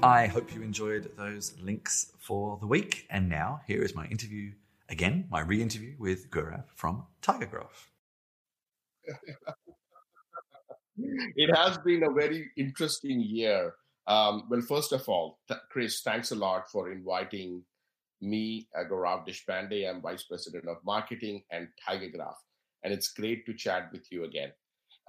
I 0.02 0.26
hope 0.26 0.54
you 0.54 0.62
enjoyed 0.62 1.10
those 1.16 1.54
links 1.62 2.12
for 2.18 2.58
the 2.60 2.66
week. 2.66 3.06
And 3.08 3.30
now, 3.30 3.62
here 3.66 3.82
is 3.82 3.94
my 3.94 4.04
interview 4.06 4.52
again, 4.90 5.26
my 5.30 5.40
re 5.40 5.62
interview 5.62 5.94
with 5.98 6.30
Gaurav 6.30 6.64
from 6.74 7.06
Tigergraph. 7.22 7.88
it 10.98 11.56
has 11.56 11.78
been 11.78 12.02
a 12.02 12.10
very 12.12 12.50
interesting 12.58 13.20
year. 13.20 13.74
Um, 14.06 14.44
well, 14.50 14.60
first 14.62 14.92
of 14.92 15.08
all, 15.08 15.38
th- 15.48 15.60
Chris, 15.70 16.00
thanks 16.02 16.32
a 16.32 16.34
lot 16.34 16.70
for 16.70 16.90
inviting 16.90 17.62
me, 18.20 18.68
uh, 18.76 18.84
Gaurav 18.84 19.26
Deshpande. 19.26 19.88
I'm 19.88 20.00
Vice 20.00 20.24
President 20.24 20.66
of 20.68 20.78
Marketing 20.84 21.42
and 21.50 21.68
Tigergraph. 21.88 22.36
And 22.82 22.92
it's 22.92 23.12
great 23.12 23.46
to 23.46 23.54
chat 23.54 23.90
with 23.92 24.10
you 24.10 24.24
again. 24.24 24.52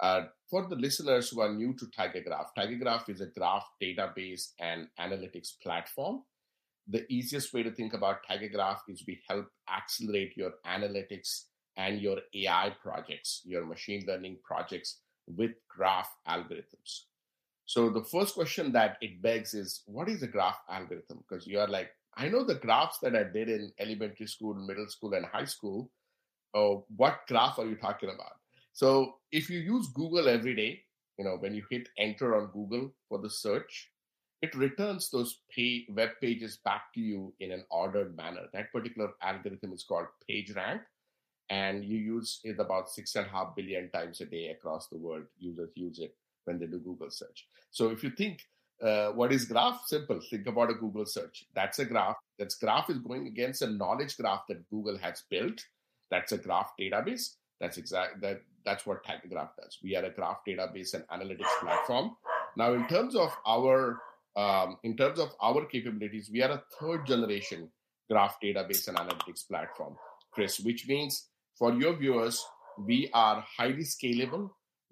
Uh, 0.00 0.22
for 0.50 0.66
the 0.68 0.76
listeners 0.76 1.30
who 1.30 1.40
are 1.40 1.52
new 1.52 1.74
to 1.74 1.86
Tigergraph, 1.86 2.46
Tigergraph 2.56 3.08
is 3.08 3.20
a 3.20 3.26
graph 3.26 3.66
database 3.82 4.52
and 4.60 4.88
analytics 5.00 5.50
platform. 5.62 6.22
The 6.88 7.04
easiest 7.10 7.54
way 7.54 7.62
to 7.62 7.70
think 7.70 7.94
about 7.94 8.18
Tigergraph 8.28 8.80
is 8.88 9.04
we 9.06 9.20
help 9.28 9.46
accelerate 9.72 10.36
your 10.36 10.52
analytics 10.66 11.44
and 11.76 12.00
your 12.00 12.18
AI 12.34 12.74
projects, 12.82 13.42
your 13.44 13.64
machine 13.64 14.04
learning 14.06 14.38
projects 14.44 15.00
with 15.26 15.52
graph 15.68 16.10
algorithms. 16.28 17.04
So 17.66 17.88
the 17.88 18.04
first 18.04 18.34
question 18.34 18.72
that 18.72 18.98
it 19.00 19.22
begs 19.22 19.54
is, 19.54 19.82
what 19.86 20.08
is 20.08 20.22
a 20.22 20.26
graph 20.26 20.58
algorithm? 20.68 21.24
Because 21.26 21.46
you 21.46 21.58
are 21.58 21.68
like, 21.68 21.90
I 22.16 22.28
know 22.28 22.44
the 22.44 22.56
graphs 22.56 22.98
that 23.02 23.16
I 23.16 23.24
did 23.24 23.48
in 23.48 23.72
elementary 23.78 24.26
school, 24.26 24.54
middle 24.54 24.88
school, 24.88 25.14
and 25.14 25.26
high 25.26 25.46
school. 25.46 25.90
Oh, 26.54 26.86
what 26.94 27.20
graph 27.26 27.58
are 27.58 27.66
you 27.66 27.76
talking 27.76 28.10
about? 28.10 28.34
So 28.72 29.16
if 29.32 29.48
you 29.48 29.58
use 29.58 29.88
Google 29.94 30.28
every 30.28 30.54
day, 30.54 30.82
you 31.18 31.24
know, 31.24 31.36
when 31.38 31.54
you 31.54 31.64
hit 31.70 31.88
enter 31.98 32.36
on 32.36 32.50
Google 32.52 32.92
for 33.08 33.18
the 33.18 33.30
search, 33.30 33.90
it 34.42 34.54
returns 34.54 35.10
those 35.10 35.40
pay, 35.50 35.86
web 35.88 36.10
pages 36.20 36.58
back 36.64 36.92
to 36.94 37.00
you 37.00 37.32
in 37.40 37.50
an 37.50 37.64
ordered 37.70 38.14
manner. 38.16 38.42
That 38.52 38.72
particular 38.72 39.10
algorithm 39.22 39.72
is 39.72 39.84
called 39.84 40.06
PageRank, 40.28 40.80
and 41.48 41.84
you 41.84 41.98
use 41.98 42.40
it 42.44 42.60
about 42.60 42.90
six 42.90 43.14
and 43.14 43.26
a 43.26 43.30
half 43.30 43.56
billion 43.56 43.90
times 43.90 44.20
a 44.20 44.26
day 44.26 44.48
across 44.48 44.88
the 44.88 44.98
world. 44.98 45.24
Users 45.38 45.70
use 45.74 45.98
it 45.98 46.14
when 46.44 46.58
they 46.58 46.66
do 46.66 46.78
Google 46.78 47.10
search. 47.10 47.46
So 47.70 47.90
if 47.90 48.02
you 48.02 48.10
think, 48.10 48.40
uh, 48.82 49.10
what 49.10 49.32
is 49.32 49.44
graph? 49.44 49.82
Simple. 49.86 50.20
Think 50.30 50.46
about 50.46 50.70
a 50.70 50.74
Google 50.74 51.06
search. 51.06 51.44
That's 51.54 51.78
a 51.78 51.84
graph. 51.84 52.16
That 52.38 52.52
graph 52.60 52.90
is 52.90 52.98
going 52.98 53.26
against 53.26 53.62
a 53.62 53.70
knowledge 53.70 54.16
graph 54.16 54.42
that 54.48 54.68
Google 54.68 54.98
has 54.98 55.22
built. 55.30 55.64
That's 56.10 56.32
a 56.32 56.38
graph 56.38 56.72
database. 56.78 57.34
That's 57.60 57.78
exact 57.78 58.20
that 58.20 58.42
that's 58.64 58.84
what 58.86 59.04
Tigergraph 59.04 59.50
does. 59.60 59.78
We 59.82 59.96
are 59.96 60.04
a 60.04 60.10
graph 60.10 60.38
database 60.46 60.94
and 60.94 61.04
analytics 61.08 61.60
platform. 61.60 62.16
Now, 62.56 62.72
in 62.74 62.86
terms 62.88 63.14
of 63.14 63.30
our 63.46 64.00
um, 64.36 64.78
in 64.82 64.96
terms 64.96 65.20
of 65.20 65.30
our 65.40 65.64
capabilities, 65.64 66.30
we 66.32 66.42
are 66.42 66.50
a 66.50 66.62
third 66.80 67.06
generation 67.06 67.70
graph 68.10 68.36
database 68.42 68.88
and 68.88 68.96
analytics 68.96 69.46
platform, 69.48 69.96
Chris, 70.32 70.60
which 70.60 70.86
means 70.88 71.28
for 71.56 71.72
your 71.72 71.96
viewers, 71.96 72.44
we 72.78 73.08
are 73.14 73.44
highly 73.56 73.84
scalable, 73.84 74.50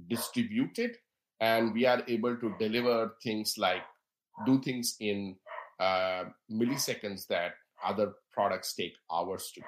distributed, 0.09 0.97
and 1.43 1.75
we 1.75 1.85
are 1.85 2.03
able 2.07 2.37
to 2.37 2.55
deliver 2.59 3.15
things 3.23 3.59
like 3.59 3.83
do 4.47 4.61
things 4.63 4.97
in 5.01 5.35
uh, 5.81 6.25
milliseconds 6.51 7.27
that 7.27 7.55
other 7.85 8.13
products 8.33 8.75
take 8.75 8.95
hours 9.13 9.51
to 9.55 9.61
do. 9.61 9.67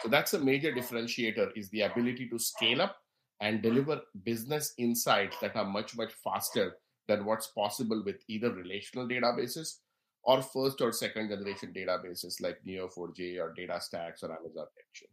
So 0.00 0.08
that's 0.08 0.32
a 0.32 0.38
major 0.38 0.72
differentiator 0.72 1.50
is 1.54 1.68
the 1.68 1.82
ability 1.82 2.28
to 2.30 2.38
scale 2.38 2.80
up 2.80 2.96
and 3.40 3.60
deliver 3.62 4.00
business 4.24 4.72
insights 4.78 5.36
that 5.42 5.54
are 5.56 5.66
much, 5.66 5.94
much 5.94 6.12
faster 6.24 6.76
than 7.06 7.26
what's 7.26 7.48
possible 7.48 8.02
with 8.02 8.16
either 8.28 8.50
relational 8.52 9.06
databases 9.06 9.80
or 10.22 10.40
first 10.40 10.80
or 10.80 10.90
second 10.90 11.28
generation 11.28 11.70
databases 11.76 12.40
like 12.40 12.58
Neo4j 12.66 13.38
or 13.38 13.54
DataStax 13.54 14.22
or 14.22 14.32
Amazon 14.32 14.66
Action. 14.88 15.08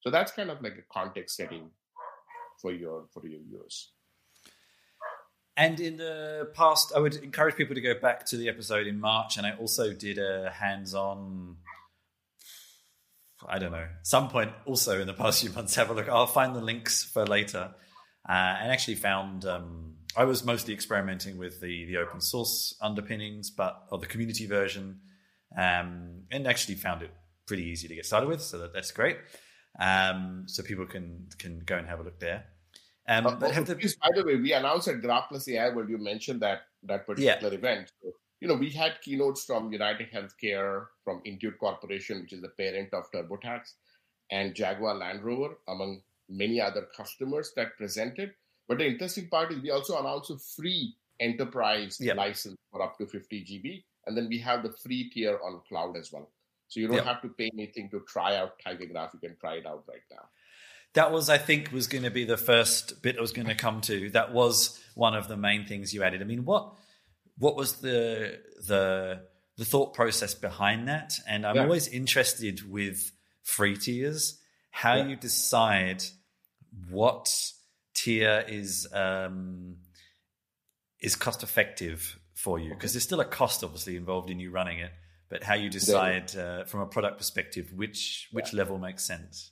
So 0.00 0.10
that's 0.10 0.32
kind 0.32 0.50
of 0.50 0.62
like 0.62 0.78
a 0.78 0.92
context 0.92 1.36
setting 1.36 1.70
for 2.62 2.72
your 2.72 3.06
for 3.12 3.26
your 3.26 3.40
viewers. 3.46 3.92
And 5.58 5.80
in 5.80 5.96
the 5.96 6.50
past, 6.54 6.92
I 6.96 7.00
would 7.00 7.16
encourage 7.16 7.56
people 7.56 7.74
to 7.74 7.80
go 7.80 7.94
back 8.00 8.24
to 8.26 8.36
the 8.36 8.48
episode 8.48 8.86
in 8.86 9.00
March, 9.00 9.36
and 9.36 9.46
I 9.46 9.52
also 9.56 9.92
did 9.92 10.16
a 10.16 10.50
hands-on 10.50 11.56
I 13.46 13.58
don't 13.58 13.72
know, 13.72 13.86
some 14.02 14.28
point 14.28 14.52
also 14.66 15.00
in 15.00 15.06
the 15.06 15.14
past 15.14 15.42
few 15.42 15.50
months, 15.50 15.74
have 15.76 15.90
a 15.90 15.94
look. 15.94 16.08
I'll 16.08 16.26
find 16.26 16.56
the 16.56 16.60
links 16.60 17.04
for 17.04 17.24
later. 17.26 17.74
Uh, 18.28 18.32
and 18.60 18.72
actually 18.72 18.96
found 18.96 19.44
um, 19.46 19.94
I 20.16 20.24
was 20.24 20.44
mostly 20.44 20.74
experimenting 20.74 21.38
with 21.38 21.60
the 21.60 21.86
the 21.86 21.96
open 21.98 22.20
source 22.20 22.74
underpinnings, 22.80 23.50
but 23.50 23.84
or 23.90 23.98
the 23.98 24.06
community 24.06 24.46
version, 24.46 25.00
um, 25.56 26.24
and 26.30 26.46
actually 26.46 26.74
found 26.74 27.02
it 27.02 27.10
pretty 27.46 27.64
easy 27.64 27.88
to 27.88 27.94
get 27.94 28.04
started 28.04 28.28
with. 28.28 28.42
So 28.42 28.58
that, 28.58 28.74
that's 28.74 28.90
great. 28.90 29.16
Um, 29.80 30.44
so 30.46 30.62
people 30.62 30.84
can 30.84 31.28
can 31.38 31.60
go 31.60 31.76
and 31.76 31.86
have 31.86 32.00
a 32.00 32.02
look 32.02 32.20
there. 32.20 32.44
Um, 33.08 33.26
uh, 33.26 33.34
but 33.36 33.52
have 33.52 33.66
the, 33.66 33.74
by 33.74 34.10
the 34.14 34.24
way, 34.24 34.36
we 34.36 34.52
announced 34.52 34.86
at 34.88 35.00
Graph 35.00 35.30
Plus 35.30 35.48
AI 35.48 35.70
where 35.70 35.88
you 35.88 35.98
mentioned 35.98 36.42
that 36.42 36.62
that 36.84 37.06
particular 37.06 37.50
yeah. 37.50 37.58
event. 37.58 37.92
So 38.02 38.12
you 38.40 38.46
know, 38.46 38.54
we 38.54 38.70
had 38.70 39.00
keynotes 39.02 39.44
from 39.44 39.72
United 39.72 40.12
Healthcare, 40.12 40.86
from 41.04 41.20
Intuit 41.26 41.58
Corporation, 41.58 42.20
which 42.20 42.32
is 42.32 42.40
the 42.40 42.48
parent 42.48 42.94
of 42.94 43.10
TurboTax, 43.10 43.72
and 44.30 44.54
Jaguar 44.54 44.94
Land 44.94 45.24
Rover, 45.24 45.58
among 45.66 46.02
many 46.28 46.60
other 46.60 46.86
customers 46.96 47.52
that 47.56 47.76
presented. 47.76 48.32
But 48.68 48.78
the 48.78 48.86
interesting 48.86 49.28
part 49.28 49.52
is 49.52 49.60
we 49.60 49.70
also 49.70 49.98
announced 49.98 50.30
a 50.30 50.38
free 50.38 50.94
enterprise 51.18 51.98
yep. 52.00 52.16
license 52.16 52.56
for 52.70 52.82
up 52.82 52.98
to 52.98 53.06
50 53.06 53.44
GB. 53.44 53.82
And 54.06 54.16
then 54.16 54.28
we 54.28 54.38
have 54.38 54.62
the 54.62 54.70
free 54.70 55.10
tier 55.10 55.38
on 55.44 55.60
cloud 55.68 55.96
as 55.96 56.12
well. 56.12 56.30
So 56.68 56.80
you 56.80 56.86
don't 56.86 56.96
yep. 56.96 57.06
have 57.06 57.22
to 57.22 57.28
pay 57.28 57.50
anything 57.52 57.88
to 57.90 58.00
try 58.06 58.36
out 58.36 58.60
Tigergraph. 58.64 59.14
You 59.14 59.20
can 59.20 59.36
try 59.40 59.54
it 59.54 59.66
out 59.66 59.84
right 59.88 60.02
now. 60.10 60.28
That 60.98 61.12
was, 61.12 61.30
I 61.30 61.38
think, 61.38 61.72
was 61.72 61.86
going 61.86 62.04
to 62.04 62.10
be 62.10 62.24
the 62.24 62.36
first 62.36 63.02
bit 63.02 63.16
I 63.16 63.20
was 63.20 63.32
going 63.32 63.48
to 63.48 63.54
come 63.54 63.80
to. 63.82 64.10
That 64.10 64.32
was 64.32 64.78
one 64.94 65.14
of 65.14 65.28
the 65.28 65.36
main 65.36 65.64
things 65.64 65.94
you 65.94 66.02
added. 66.02 66.20
I 66.22 66.24
mean, 66.24 66.44
what 66.44 66.72
what 67.38 67.56
was 67.56 67.74
the 67.74 68.40
the 68.66 69.20
the 69.56 69.64
thought 69.64 69.94
process 69.94 70.34
behind 70.34 70.88
that? 70.88 71.14
And 71.26 71.46
I'm 71.46 71.56
yeah. 71.56 71.62
always 71.62 71.88
interested 71.88 72.68
with 72.68 73.12
free 73.42 73.76
tiers 73.76 74.38
how 74.70 74.96
yeah. 74.96 75.06
you 75.06 75.16
decide 75.16 76.04
what 76.90 77.28
tier 77.94 78.44
is 78.46 78.86
um, 78.92 79.76
is 81.00 81.16
cost 81.16 81.42
effective 81.42 82.18
for 82.34 82.58
you 82.58 82.70
because 82.70 82.92
there's 82.92 83.02
still 83.02 83.20
a 83.20 83.24
cost 83.24 83.64
obviously 83.64 83.96
involved 83.96 84.30
in 84.30 84.38
you 84.38 84.50
running 84.50 84.78
it 84.78 84.92
but 85.28 85.42
how 85.42 85.54
you 85.54 85.68
decide 85.68 86.34
uh, 86.36 86.64
from 86.64 86.80
a 86.80 86.86
product 86.86 87.18
perspective 87.18 87.72
which 87.74 88.28
which 88.30 88.52
yeah. 88.52 88.58
level 88.58 88.78
makes 88.78 89.04
sense 89.04 89.50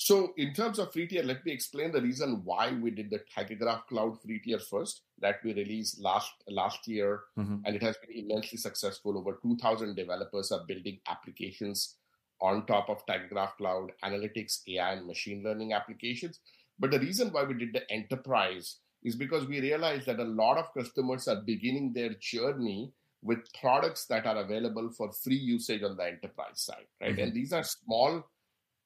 so 0.00 0.32
in 0.36 0.54
terms 0.54 0.78
of 0.78 0.92
free 0.92 1.06
tier 1.08 1.24
let 1.24 1.44
me 1.44 1.52
explain 1.52 1.90
the 1.90 2.00
reason 2.00 2.40
why 2.44 2.72
we 2.72 2.90
did 2.90 3.10
the 3.10 3.20
TigerGraph 3.36 3.86
cloud 3.88 4.20
free 4.22 4.38
tier 4.38 4.60
first 4.60 5.02
that 5.20 5.40
we 5.44 5.52
released 5.52 6.00
last 6.00 6.32
last 6.48 6.86
year 6.86 7.22
mm-hmm. 7.38 7.56
and 7.64 7.76
it 7.76 7.82
has 7.82 7.96
been 7.98 8.16
immensely 8.24 8.58
successful 8.58 9.18
over 9.18 9.38
2000 9.42 9.96
developers 9.96 10.52
are 10.52 10.64
building 10.68 10.98
applications 11.08 11.96
on 12.40 12.64
top 12.66 12.88
of 12.88 13.04
TigerGraph 13.06 13.56
cloud 13.56 13.90
analytics 14.04 14.60
ai 14.68 14.92
and 14.92 15.06
machine 15.06 15.42
learning 15.42 15.72
applications 15.72 16.38
but 16.78 16.92
the 16.92 17.00
reason 17.00 17.28
why 17.30 17.42
we 17.42 17.54
did 17.54 17.72
the 17.72 17.90
enterprise 17.90 18.76
is 19.02 19.16
because 19.16 19.46
we 19.46 19.60
realized 19.60 20.06
that 20.06 20.20
a 20.20 20.24
lot 20.24 20.58
of 20.58 20.72
customers 20.74 21.26
are 21.26 21.42
beginning 21.44 21.92
their 21.92 22.14
journey 22.20 22.92
with 23.22 23.52
products 23.60 24.06
that 24.06 24.26
are 24.26 24.36
available 24.36 24.90
for 24.96 25.10
free 25.12 25.36
usage 25.36 25.82
on 25.82 25.96
the 25.96 26.04
enterprise 26.04 26.60
side, 26.60 26.86
right? 27.00 27.12
Mm-hmm. 27.12 27.20
And 27.20 27.34
these 27.34 27.52
are 27.52 27.64
small 27.64 28.24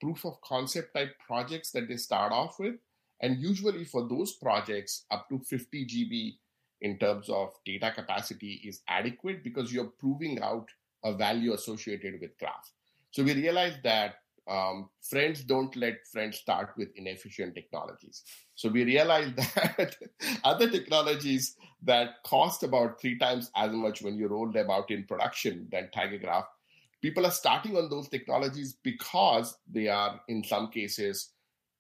proof 0.03 0.25
of 0.27 0.41
concept 0.41 0.95
type 0.95 1.15
projects 1.25 1.71
that 1.71 1.89
they 1.89 1.97
start 1.97 2.33
off 2.33 2.59
with. 2.59 2.75
And 3.21 3.39
usually 3.39 3.85
for 3.85 4.09
those 4.09 4.33
projects, 4.33 5.05
up 5.13 5.29
to 5.29 5.39
50 5.39 5.87
GB 5.87 6.33
in 6.81 6.99
terms 6.99 7.29
of 7.29 7.53
data 7.65 7.93
capacity 7.95 8.61
is 8.65 8.83
adequate 8.89 9.45
because 9.45 9.73
you're 9.73 9.93
proving 10.01 10.43
out 10.43 10.69
a 11.05 11.15
value 11.15 11.53
associated 11.55 12.21
with 12.21 12.37
graph. 12.39 12.73
So 13.13 13.23
we 13.23 13.35
realized 13.35 13.85
that 13.85 14.17
um, 14.51 14.89
friends 15.03 15.45
don't 15.45 15.75
let 15.77 16.05
friends 16.11 16.39
start 16.39 16.71
with 16.77 16.89
inefficient 16.97 17.55
technologies. 17.55 18.25
So 18.57 18.69
we 18.69 18.85
realized 18.85 19.37
that 19.37 19.95
other 20.43 20.69
technologies 20.69 21.55
that 21.83 22.23
cost 22.25 22.65
about 22.65 23.01
three 23.01 23.19
times 23.19 23.53
as 23.55 23.71
much 23.71 24.03
when 24.03 24.17
you 24.17 24.27
roll 24.27 24.51
them 24.51 24.69
out 24.69 24.91
in 24.91 25.05
production 25.05 25.69
than 25.71 25.91
Tigergraph, 25.95 26.47
people 27.03 27.27
are 27.27 27.33
starting 27.33 27.77
on 27.77 27.91
those 27.91 28.09
technologies 28.09 28.77
because 28.83 29.57
they 29.71 29.89
are, 29.89 30.21
in 30.29 30.45
some 30.45 30.71
cases, 30.71 31.31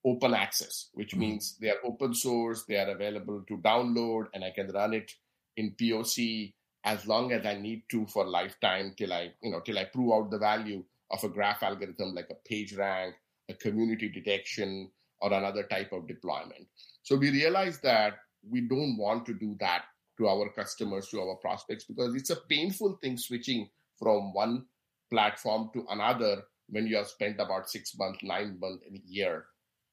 open 0.05 0.35
access, 0.35 0.89
which 0.95 1.13
mm-hmm. 1.13 1.21
means 1.21 1.57
they 1.61 1.71
are 1.71 1.81
open 1.85 2.13
source, 2.13 2.65
they 2.65 2.77
are 2.77 2.91
available 2.91 3.43
to 3.47 3.57
download, 3.59 4.27
and 4.35 4.45
I 4.45 4.51
can 4.51 4.69
run 4.73 4.93
it 4.93 5.13
in 5.57 5.75
POC 5.81 6.53
as 6.85 7.07
long 7.07 7.31
as 7.33 7.47
I 7.47 7.55
need 7.55 7.85
to 7.91 8.05
for 8.07 8.27
lifetime 8.27 8.95
till 8.97 9.13
I, 9.13 9.33
you 9.41 9.53
know, 9.53 9.61
till 9.61 9.79
I 9.79 9.85
prove 9.85 10.13
out 10.13 10.31
the 10.31 10.39
value 10.39 10.83
of 11.13 11.23
a 11.23 11.29
graph 11.29 11.63
algorithm 11.63 12.15
like 12.15 12.31
a 12.31 12.53
PageRank, 12.53 13.13
a 13.49 13.55
community 13.55 14.09
detection, 14.09 14.91
or 15.21 15.33
another 15.33 15.63
type 15.63 15.93
of 15.93 16.09
deployment. 16.09 16.67
So 17.03 17.17
we 17.17 17.31
realize 17.31 17.79
that 17.81 18.15
we 18.49 18.63
don't 18.63 18.97
want 18.97 19.25
to 19.27 19.35
do 19.35 19.57
that 19.61 19.85
to 20.19 20.27
our 20.27 20.49
customers, 20.49 21.09
to 21.09 21.21
our 21.21 21.37
prospects, 21.37 21.85
because 21.85 22.17
it's 22.17 22.31
a 22.31 22.41
painful 22.49 22.99
thing 23.01 23.17
switching 23.17 23.69
from 23.99 24.35
one 24.35 24.67
platform 25.13 25.71
to 25.75 25.85
another 25.91 26.43
when 26.69 26.87
you 26.87 26.97
have 26.97 27.07
spent 27.07 27.39
about 27.39 27.69
six 27.69 27.93
months, 27.99 28.21
nine 28.23 28.59
months, 28.59 28.85
a 28.87 28.99
year 29.07 29.45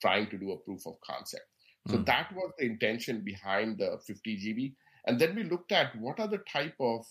trying 0.01 0.29
to 0.29 0.37
do 0.37 0.51
a 0.51 0.57
proof 0.57 0.87
of 0.87 0.95
concept. 1.01 1.43
So 1.87 1.97
mm. 1.97 2.05
that 2.05 2.33
was 2.33 2.51
the 2.57 2.65
intention 2.65 3.21
behind 3.23 3.77
the 3.79 3.99
50 4.07 4.37
GB. 4.37 4.73
And 5.05 5.19
then 5.19 5.35
we 5.35 5.43
looked 5.43 5.71
at 5.71 5.99
what 5.99 6.19
are 6.19 6.27
the 6.27 6.43
type 6.51 6.75
of 6.79 7.05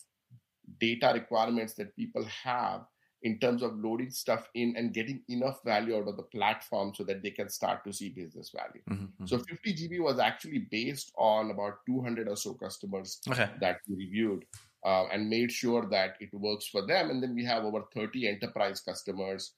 data 0.80 1.10
requirements 1.14 1.74
that 1.74 1.94
people 1.96 2.24
have 2.44 2.82
in 3.22 3.38
terms 3.40 3.62
of 3.62 3.76
loading 3.76 4.10
stuff 4.10 4.48
in 4.54 4.74
and 4.76 4.94
getting 4.94 5.20
enough 5.28 5.58
value 5.64 5.96
out 5.96 6.08
of 6.08 6.16
the 6.16 6.22
platform 6.22 6.92
so 6.94 7.02
that 7.04 7.22
they 7.22 7.30
can 7.30 7.48
start 7.48 7.84
to 7.84 7.92
see 7.92 8.10
business 8.10 8.52
value. 8.54 8.82
Mm-hmm. 8.90 9.04
mm-hmm. 9.04 9.26
So 9.26 9.38
50 9.38 9.74
GB 9.74 10.00
was 10.00 10.18
actually 10.18 10.66
based 10.70 11.12
on 11.18 11.50
about 11.50 11.78
200 11.86 12.28
or 12.28 12.36
so 12.36 12.54
customers 12.54 13.20
okay. 13.28 13.50
that 13.60 13.80
we 13.88 13.96
reviewed 13.96 14.44
uh, 14.84 15.06
and 15.06 15.28
made 15.28 15.50
sure 15.50 15.86
that 15.90 16.16
it 16.20 16.32
works 16.32 16.66
for 16.66 16.86
them. 16.86 17.10
And 17.10 17.22
then 17.22 17.34
we 17.34 17.44
have 17.44 17.64
over 17.64 17.82
30 17.94 18.28
enterprise 18.28 18.80
customers, 18.80 19.52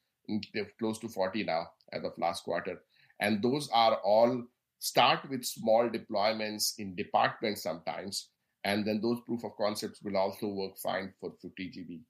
they're 0.54 0.70
close 0.78 0.98
to 1.00 1.08
40 1.08 1.44
now 1.44 1.66
as 1.92 2.04
of 2.04 2.12
last 2.18 2.44
quarter. 2.44 2.80
And 3.20 3.42
those 3.42 3.68
are 3.72 3.96
all 3.96 4.44
start 4.78 5.28
with 5.28 5.44
small 5.44 5.88
deployments 5.88 6.78
in 6.78 6.94
departments 6.94 7.62
sometimes. 7.62 8.28
And 8.64 8.84
then 8.86 9.00
those 9.00 9.20
proof 9.26 9.44
of 9.44 9.56
concepts 9.56 10.02
will 10.02 10.16
also 10.16 10.48
work 10.48 10.76
fine 10.78 11.12
for 11.20 11.32
50 11.40 11.70
GB 11.70 12.00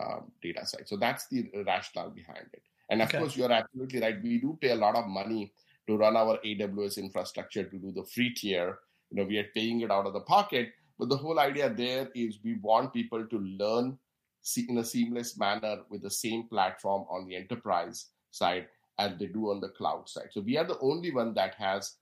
um, 0.00 0.30
data 0.42 0.64
side. 0.66 0.86
So 0.86 0.96
that's 0.96 1.26
the 1.28 1.50
rationale 1.66 2.10
behind 2.10 2.46
it. 2.52 2.62
And 2.90 3.02
of 3.02 3.08
okay. 3.08 3.18
course, 3.18 3.36
you're 3.36 3.52
absolutely 3.52 4.00
right. 4.00 4.22
We 4.22 4.38
do 4.38 4.56
pay 4.60 4.70
a 4.70 4.76
lot 4.76 4.96
of 4.96 5.06
money 5.06 5.52
to 5.86 5.96
run 5.96 6.16
our 6.16 6.38
AWS 6.44 6.98
infrastructure 6.98 7.64
to 7.64 7.78
do 7.78 7.92
the 7.92 8.04
free 8.04 8.32
tier. 8.34 8.78
You 9.10 9.18
know, 9.18 9.24
we 9.24 9.38
are 9.38 9.46
paying 9.54 9.80
it 9.80 9.90
out 9.90 10.06
of 10.06 10.12
the 10.12 10.20
pocket. 10.20 10.70
But 10.98 11.08
the 11.08 11.16
whole 11.16 11.38
idea 11.38 11.70
there 11.70 12.08
is 12.14 12.38
we 12.42 12.58
want 12.60 12.92
people 12.92 13.26
to 13.26 13.38
learn 13.38 13.98
in 14.68 14.78
a 14.78 14.84
seamless 14.84 15.38
manner 15.38 15.78
with 15.90 16.02
the 16.02 16.10
same 16.10 16.48
platform 16.48 17.04
on 17.10 17.26
the 17.26 17.36
enterprise 17.36 18.06
side 18.30 18.66
as 18.98 19.12
they 19.18 19.26
do 19.26 19.50
on 19.50 19.60
the 19.60 19.68
cloud 19.68 20.08
side. 20.08 20.28
So 20.30 20.40
we 20.40 20.56
are 20.56 20.64
the 20.64 20.78
only 20.80 21.12
one 21.12 21.34
that 21.34 21.54
has 21.54 21.96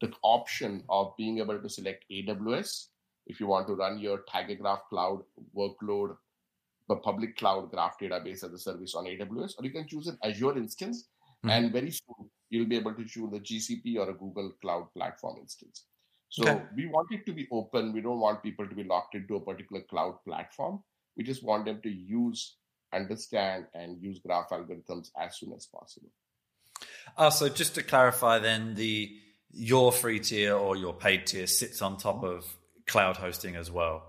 the 0.00 0.12
option 0.22 0.82
of 0.88 1.16
being 1.16 1.38
able 1.38 1.58
to 1.58 1.68
select 1.68 2.04
AWS 2.10 2.88
if 3.26 3.38
you 3.38 3.46
want 3.46 3.68
to 3.68 3.74
run 3.74 3.98
your 3.98 4.24
Tigergraph 4.28 4.80
cloud 4.90 5.22
workload 5.56 6.16
the 6.88 6.96
public 6.96 7.36
cloud 7.36 7.70
graph 7.70 7.98
database 7.98 8.44
as 8.44 8.52
a 8.52 8.58
service 8.58 8.94
on 8.94 9.04
AWS, 9.04 9.54
or 9.58 9.64
you 9.64 9.70
can 9.70 9.86
choose 9.86 10.08
an 10.08 10.18
Azure 10.22 10.56
instance. 10.56 11.08
Mm-hmm. 11.44 11.50
And 11.50 11.72
very 11.72 11.90
soon, 11.90 12.30
you'll 12.50 12.68
be 12.68 12.76
able 12.76 12.94
to 12.94 13.04
choose 13.04 13.32
a 13.32 13.40
GCP 13.40 13.96
or 13.98 14.10
a 14.10 14.14
Google 14.14 14.52
Cloud 14.60 14.92
Platform 14.94 15.38
instance. 15.40 15.84
So 16.32 16.48
okay. 16.48 16.62
we 16.74 16.86
want 16.86 17.08
it 17.10 17.26
to 17.26 17.34
be 17.34 17.46
open. 17.52 17.92
We 17.92 18.00
don't 18.00 18.18
want 18.18 18.42
people 18.42 18.66
to 18.66 18.74
be 18.74 18.84
locked 18.84 19.14
into 19.14 19.36
a 19.36 19.40
particular 19.40 19.82
cloud 19.82 20.14
platform. 20.26 20.82
We 21.14 21.24
just 21.24 21.44
want 21.44 21.66
them 21.66 21.80
to 21.82 21.90
use, 21.90 22.56
understand, 22.94 23.66
and 23.74 24.02
use 24.02 24.18
graph 24.18 24.48
algorithms 24.48 25.10
as 25.20 25.36
soon 25.36 25.52
as 25.52 25.66
possible. 25.66 26.08
Uh, 27.18 27.28
so 27.28 27.50
just 27.50 27.74
to 27.74 27.82
clarify, 27.82 28.38
then 28.38 28.74
the 28.76 29.14
your 29.50 29.92
free 29.92 30.20
tier 30.20 30.54
or 30.54 30.74
your 30.74 30.94
paid 30.94 31.26
tier 31.26 31.46
sits 31.46 31.82
on 31.82 31.98
top 31.98 32.24
of 32.24 32.46
cloud 32.86 33.18
hosting 33.18 33.54
as 33.54 33.70
well. 33.70 34.02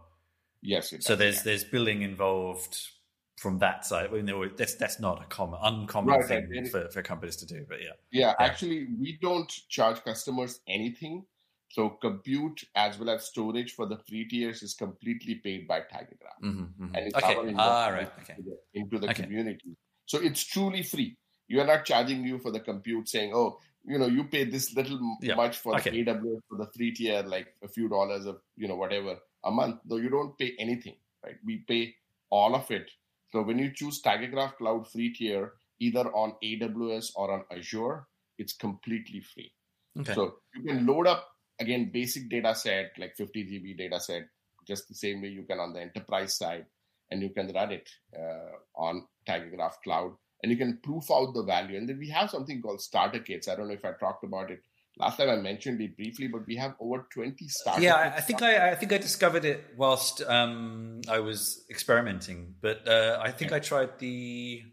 Yes. 0.61 0.93
so 1.01 1.17
there's 1.17 1.35
yeah. 1.39 1.41
there's 1.43 1.65
billing 1.65 2.03
involved 2.03 2.87
from 3.35 3.59
that 3.59 3.85
side. 3.85 4.11
I 4.13 4.21
mean, 4.21 4.51
that's 4.55 4.75
that's 4.75 5.01
not 5.01 5.21
a 5.21 5.25
common 5.25 5.59
uncommon 5.61 6.15
right, 6.15 6.25
thing 6.25 6.67
for, 6.71 6.87
for 6.87 7.01
companies 7.01 7.35
to 7.35 7.45
do, 7.45 7.65
but 7.67 7.81
yeah. 7.81 7.89
yeah. 8.13 8.27
yeah. 8.39 8.45
actually, 8.45 8.87
we 8.97 9.19
don't 9.21 9.51
charge 9.67 10.01
customers 10.05 10.61
anything. 10.69 11.25
So 11.73 11.89
compute 11.89 12.65
as 12.75 12.99
well 12.99 13.09
as 13.09 13.25
storage 13.25 13.73
for 13.73 13.87
the 13.87 13.97
free 14.07 14.27
tiers 14.27 14.61
is 14.61 14.75
completely 14.75 15.35
paid 15.35 15.67
by 15.67 15.79
Tigergraph, 15.79 16.39
mm-hmm, 16.43 16.63
mm-hmm. 16.63 16.95
and 16.95 17.07
it's 17.07 17.15
okay. 17.15 17.55
ah, 17.57 17.87
right. 17.87 18.11
okay. 18.21 18.35
into 18.37 18.49
the, 18.49 18.79
into 18.79 18.99
the 18.99 19.09
okay. 19.09 19.23
community. 19.23 19.75
So 20.05 20.19
it's 20.21 20.45
truly 20.45 20.83
free. 20.83 21.17
You 21.47 21.61
are 21.61 21.65
not 21.65 21.85
charging 21.85 22.23
you 22.23 22.37
for 22.37 22.51
the 22.51 22.59
compute, 22.59 23.09
saying, 23.09 23.31
"Oh, 23.33 23.57
you 23.83 23.97
know, 23.97 24.05
you 24.05 24.25
pay 24.25 24.43
this 24.43 24.75
little 24.75 24.99
yeah. 25.19 25.33
much 25.33 25.57
for 25.57 25.75
okay. 25.77 25.89
the 25.89 26.05
AWS 26.05 26.41
for 26.47 26.57
the 26.59 26.67
free 26.77 26.93
tier, 26.93 27.23
like 27.23 27.47
a 27.63 27.67
few 27.67 27.89
dollars 27.89 28.27
of 28.27 28.37
you 28.55 28.67
know 28.67 28.75
whatever." 28.75 29.17
a 29.43 29.51
month, 29.51 29.79
No, 29.85 29.97
you 29.97 30.09
don't 30.09 30.37
pay 30.37 30.53
anything, 30.59 30.95
right? 31.23 31.35
We 31.45 31.57
pay 31.67 31.95
all 32.29 32.55
of 32.55 32.69
it. 32.71 32.89
So 33.31 33.41
when 33.41 33.59
you 33.59 33.71
choose 33.73 34.01
Tigergraph 34.01 34.57
Cloud 34.57 34.89
free 34.89 35.13
tier, 35.13 35.53
either 35.79 36.07
on 36.13 36.35
AWS 36.43 37.11
or 37.15 37.31
on 37.31 37.43
Azure, 37.51 38.07
it's 38.37 38.53
completely 38.53 39.21
free. 39.21 39.51
Okay. 39.99 40.13
So 40.13 40.35
you 40.55 40.63
can 40.63 40.85
load 40.85 41.07
up 41.07 41.27
again 41.59 41.91
basic 41.93 42.29
data 42.29 42.55
set 42.55 42.91
like 42.97 43.15
50 43.15 43.43
GB 43.45 43.77
data 43.77 43.99
set, 43.99 44.23
just 44.67 44.87
the 44.87 44.95
same 44.95 45.21
way 45.21 45.29
you 45.29 45.43
can 45.43 45.59
on 45.59 45.73
the 45.73 45.81
enterprise 45.81 46.37
side, 46.37 46.65
and 47.11 47.21
you 47.21 47.29
can 47.29 47.51
run 47.53 47.71
it 47.71 47.89
uh, 48.17 48.55
on 48.75 49.05
Tigergraph 49.27 49.81
Cloud, 49.83 50.13
and 50.41 50.51
you 50.51 50.57
can 50.57 50.79
proof 50.83 51.11
out 51.11 51.33
the 51.33 51.43
value. 51.43 51.77
And 51.77 51.87
then 51.87 51.99
we 51.99 52.09
have 52.09 52.29
something 52.29 52.61
called 52.61 52.81
starter 52.81 53.19
kits. 53.19 53.47
I 53.47 53.55
don't 53.55 53.67
know 53.67 53.73
if 53.73 53.85
I 53.85 53.93
talked 53.93 54.23
about 54.23 54.51
it 54.51 54.61
last 54.97 55.17
time 55.17 55.29
I 55.29 55.35
mentioned 55.35 55.81
it 55.81 55.95
briefly, 55.95 56.27
but 56.27 56.45
we 56.45 56.55
have 56.57 56.75
over 56.79 57.05
20 57.11 57.47
startups. 57.47 57.83
Yeah, 57.83 58.13
I 58.15 58.21
think 58.21 58.41
I, 58.41 58.71
I, 58.71 58.75
think 58.75 58.93
I 58.93 58.97
discovered 58.97 59.45
it 59.45 59.63
whilst 59.75 60.21
um, 60.21 61.01
I 61.09 61.19
was 61.19 61.65
experimenting, 61.69 62.55
but 62.61 62.87
uh, 62.87 63.19
I 63.21 63.31
think 63.31 63.51
I 63.51 63.59
tried 63.59 63.99
the 63.99 64.63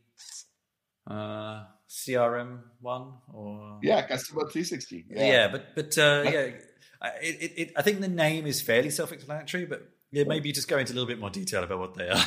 uh, 1.06 1.64
CRM 1.88 2.60
one 2.80 3.14
or 3.32 3.78
yeah, 3.82 4.06
Customer 4.06 4.42
360. 4.42 5.06
Yeah, 5.10 5.26
yeah 5.26 5.48
but 5.48 5.74
but 5.74 5.98
uh, 5.98 6.22
yeah, 6.24 6.50
it, 7.22 7.36
it, 7.40 7.52
it, 7.56 7.72
I 7.76 7.82
think 7.82 8.00
the 8.00 8.08
name 8.08 8.46
is 8.46 8.60
fairly 8.60 8.90
self-explanatory, 8.90 9.66
but 9.66 9.88
yeah, 10.12 10.24
maybe 10.24 10.52
just 10.52 10.68
go 10.68 10.78
into 10.78 10.92
a 10.92 10.94
little 10.94 11.06
bit 11.06 11.20
more 11.20 11.30
detail 11.30 11.62
about 11.62 11.78
what 11.78 11.94
they 11.94 12.08
are. 12.08 12.24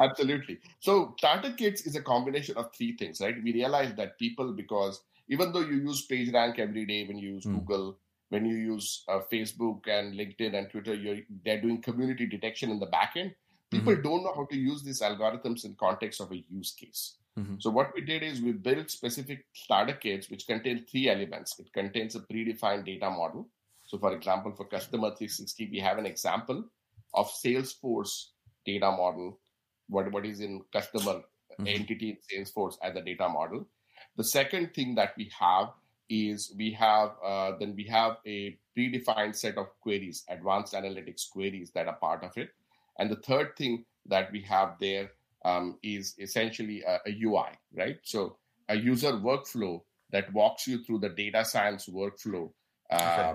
Absolutely. 0.00 0.58
So, 0.80 1.14
starter 1.18 1.52
kits 1.52 1.82
is 1.82 1.94
a 1.94 2.02
combination 2.02 2.56
of 2.56 2.74
three 2.74 2.96
things, 2.96 3.20
right? 3.20 3.34
We 3.42 3.52
realize 3.52 3.94
that 3.94 4.18
people, 4.18 4.52
because 4.52 5.02
even 5.28 5.52
though 5.52 5.60
you 5.60 5.76
use 5.76 6.06
PageRank 6.08 6.58
every 6.58 6.86
day 6.86 7.06
when 7.06 7.18
you 7.18 7.34
use 7.34 7.44
mm. 7.44 7.58
Google, 7.58 7.98
when 8.30 8.46
you 8.46 8.56
use 8.56 9.04
uh, 9.08 9.20
Facebook 9.30 9.86
and 9.88 10.14
LinkedIn 10.14 10.54
and 10.54 10.70
Twitter, 10.70 10.94
you're, 10.94 11.18
they're 11.44 11.60
doing 11.60 11.82
community 11.82 12.26
detection 12.26 12.70
in 12.70 12.80
the 12.80 12.86
backend. 12.86 13.34
People 13.72 13.92
mm-hmm. 13.94 14.02
don't 14.02 14.22
know 14.22 14.34
how 14.34 14.44
to 14.44 14.56
use 14.56 14.82
these 14.82 15.00
algorithms 15.00 15.64
in 15.64 15.74
context 15.74 16.20
of 16.20 16.30
a 16.30 16.44
use 16.48 16.72
case. 16.72 17.16
Mm-hmm. 17.38 17.56
So 17.58 17.70
what 17.70 17.92
we 17.94 18.02
did 18.02 18.22
is 18.22 18.42
we 18.42 18.52
built 18.52 18.90
specific 18.90 19.46
starter 19.54 19.94
kits 19.94 20.28
which 20.30 20.46
contain 20.46 20.84
three 20.84 21.08
elements. 21.08 21.58
It 21.58 21.72
contains 21.72 22.14
a 22.14 22.20
predefined 22.20 22.84
data 22.84 23.08
model. 23.08 23.48
So 23.86 23.98
for 23.98 24.14
example, 24.14 24.52
for 24.52 24.66
customer 24.66 25.08
360, 25.08 25.70
we 25.70 25.78
have 25.80 25.98
an 25.98 26.06
example 26.06 26.64
of 27.14 27.30
Salesforce 27.30 28.26
data 28.66 28.90
model, 28.90 29.38
what, 29.88 30.12
what 30.12 30.26
is 30.26 30.40
in 30.40 30.62
customer 30.72 31.14
mm-hmm. 31.14 31.66
entity 31.66 32.20
in 32.30 32.44
Salesforce 32.44 32.76
as 32.82 32.94
a 32.96 33.02
data 33.02 33.28
model. 33.28 33.66
The 34.16 34.24
second 34.24 34.74
thing 34.74 34.94
that 34.96 35.14
we 35.16 35.30
have 35.38 35.70
is 36.10 36.52
we 36.58 36.70
have 36.72 37.12
uh, 37.24 37.52
then 37.58 37.74
we 37.74 37.84
have 37.84 38.18
a 38.26 38.58
predefined 38.76 39.34
set 39.34 39.56
of 39.56 39.68
queries, 39.80 40.24
advanced 40.28 40.74
analytics 40.74 41.30
queries 41.30 41.70
that 41.70 41.86
are 41.86 41.96
part 41.96 42.22
of 42.22 42.36
it. 42.36 42.50
And 42.98 43.10
the 43.10 43.16
third 43.16 43.56
thing 43.56 43.84
that 44.06 44.30
we 44.32 44.42
have 44.42 44.76
there 44.80 45.10
um, 45.44 45.78
is 45.82 46.14
essentially 46.18 46.82
a, 46.82 46.98
a, 47.06 47.22
UI, 47.22 47.50
right? 47.76 47.98
So 48.02 48.36
a 48.68 48.76
user 48.76 49.12
workflow 49.12 49.82
that 50.10 50.32
walks 50.32 50.66
you 50.66 50.84
through 50.84 51.00
the 51.00 51.08
data 51.08 51.44
science 51.44 51.88
workflow 51.88 52.50
um, 52.90 53.00
okay. 53.00 53.34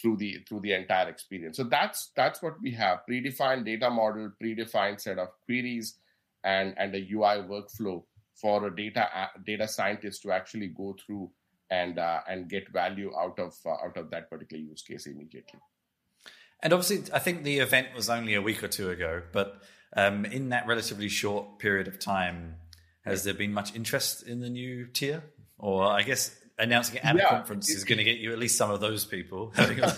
through 0.00 0.16
the 0.16 0.38
through 0.48 0.60
the 0.60 0.72
entire 0.72 1.08
experience. 1.08 1.56
So 1.56 1.64
that's 1.64 2.10
that's 2.16 2.42
what 2.42 2.60
we 2.60 2.72
have: 2.72 3.00
predefined 3.08 3.64
data 3.64 3.88
model, 3.90 4.32
predefined 4.42 5.00
set 5.00 5.18
of 5.18 5.28
queries, 5.46 5.94
and 6.44 6.74
and 6.76 6.94
a 6.94 6.98
UI 6.98 7.44
workflow 7.48 8.02
for 8.34 8.66
a 8.66 8.74
data 8.74 9.08
data 9.46 9.66
scientist 9.68 10.22
to 10.22 10.32
actually 10.32 10.68
go 10.68 10.96
through 11.04 11.30
and 11.70 11.98
uh, 11.98 12.20
and 12.28 12.48
get 12.48 12.68
value 12.72 13.12
out 13.16 13.38
of 13.38 13.54
uh, 13.64 13.84
out 13.84 13.96
of 13.96 14.10
that 14.10 14.30
particular 14.30 14.62
use 14.62 14.82
case 14.82 15.06
immediately. 15.06 15.60
And 16.62 16.72
obviously, 16.72 17.12
I 17.12 17.18
think 17.18 17.44
the 17.44 17.58
event 17.58 17.88
was 17.94 18.10
only 18.10 18.34
a 18.34 18.42
week 18.42 18.64
or 18.64 18.68
two 18.68 18.90
ago, 18.90 19.22
but 19.32 19.62
um, 19.96 20.24
in 20.24 20.50
that 20.50 20.66
relatively 20.66 21.08
short 21.08 21.58
period 21.58 21.88
of 21.88 21.98
time, 21.98 22.56
has 23.04 23.24
there 23.24 23.34
been 23.34 23.52
much 23.52 23.74
interest 23.74 24.26
in 24.26 24.40
the 24.40 24.50
new 24.50 24.86
tier? 24.86 25.22
Or 25.58 25.86
I 25.86 26.02
guess 26.02 26.36
announcing 26.58 26.96
it 26.96 27.04
at 27.04 27.16
yeah, 27.16 27.26
a 27.26 27.30
conference 27.30 27.70
is 27.70 27.84
going 27.84 27.98
to 27.98 28.04
get 28.04 28.18
you 28.18 28.32
at 28.32 28.38
least 28.38 28.56
some 28.56 28.70
of 28.70 28.80
those 28.80 29.04
people. 29.04 29.52
yeah, 29.56 29.92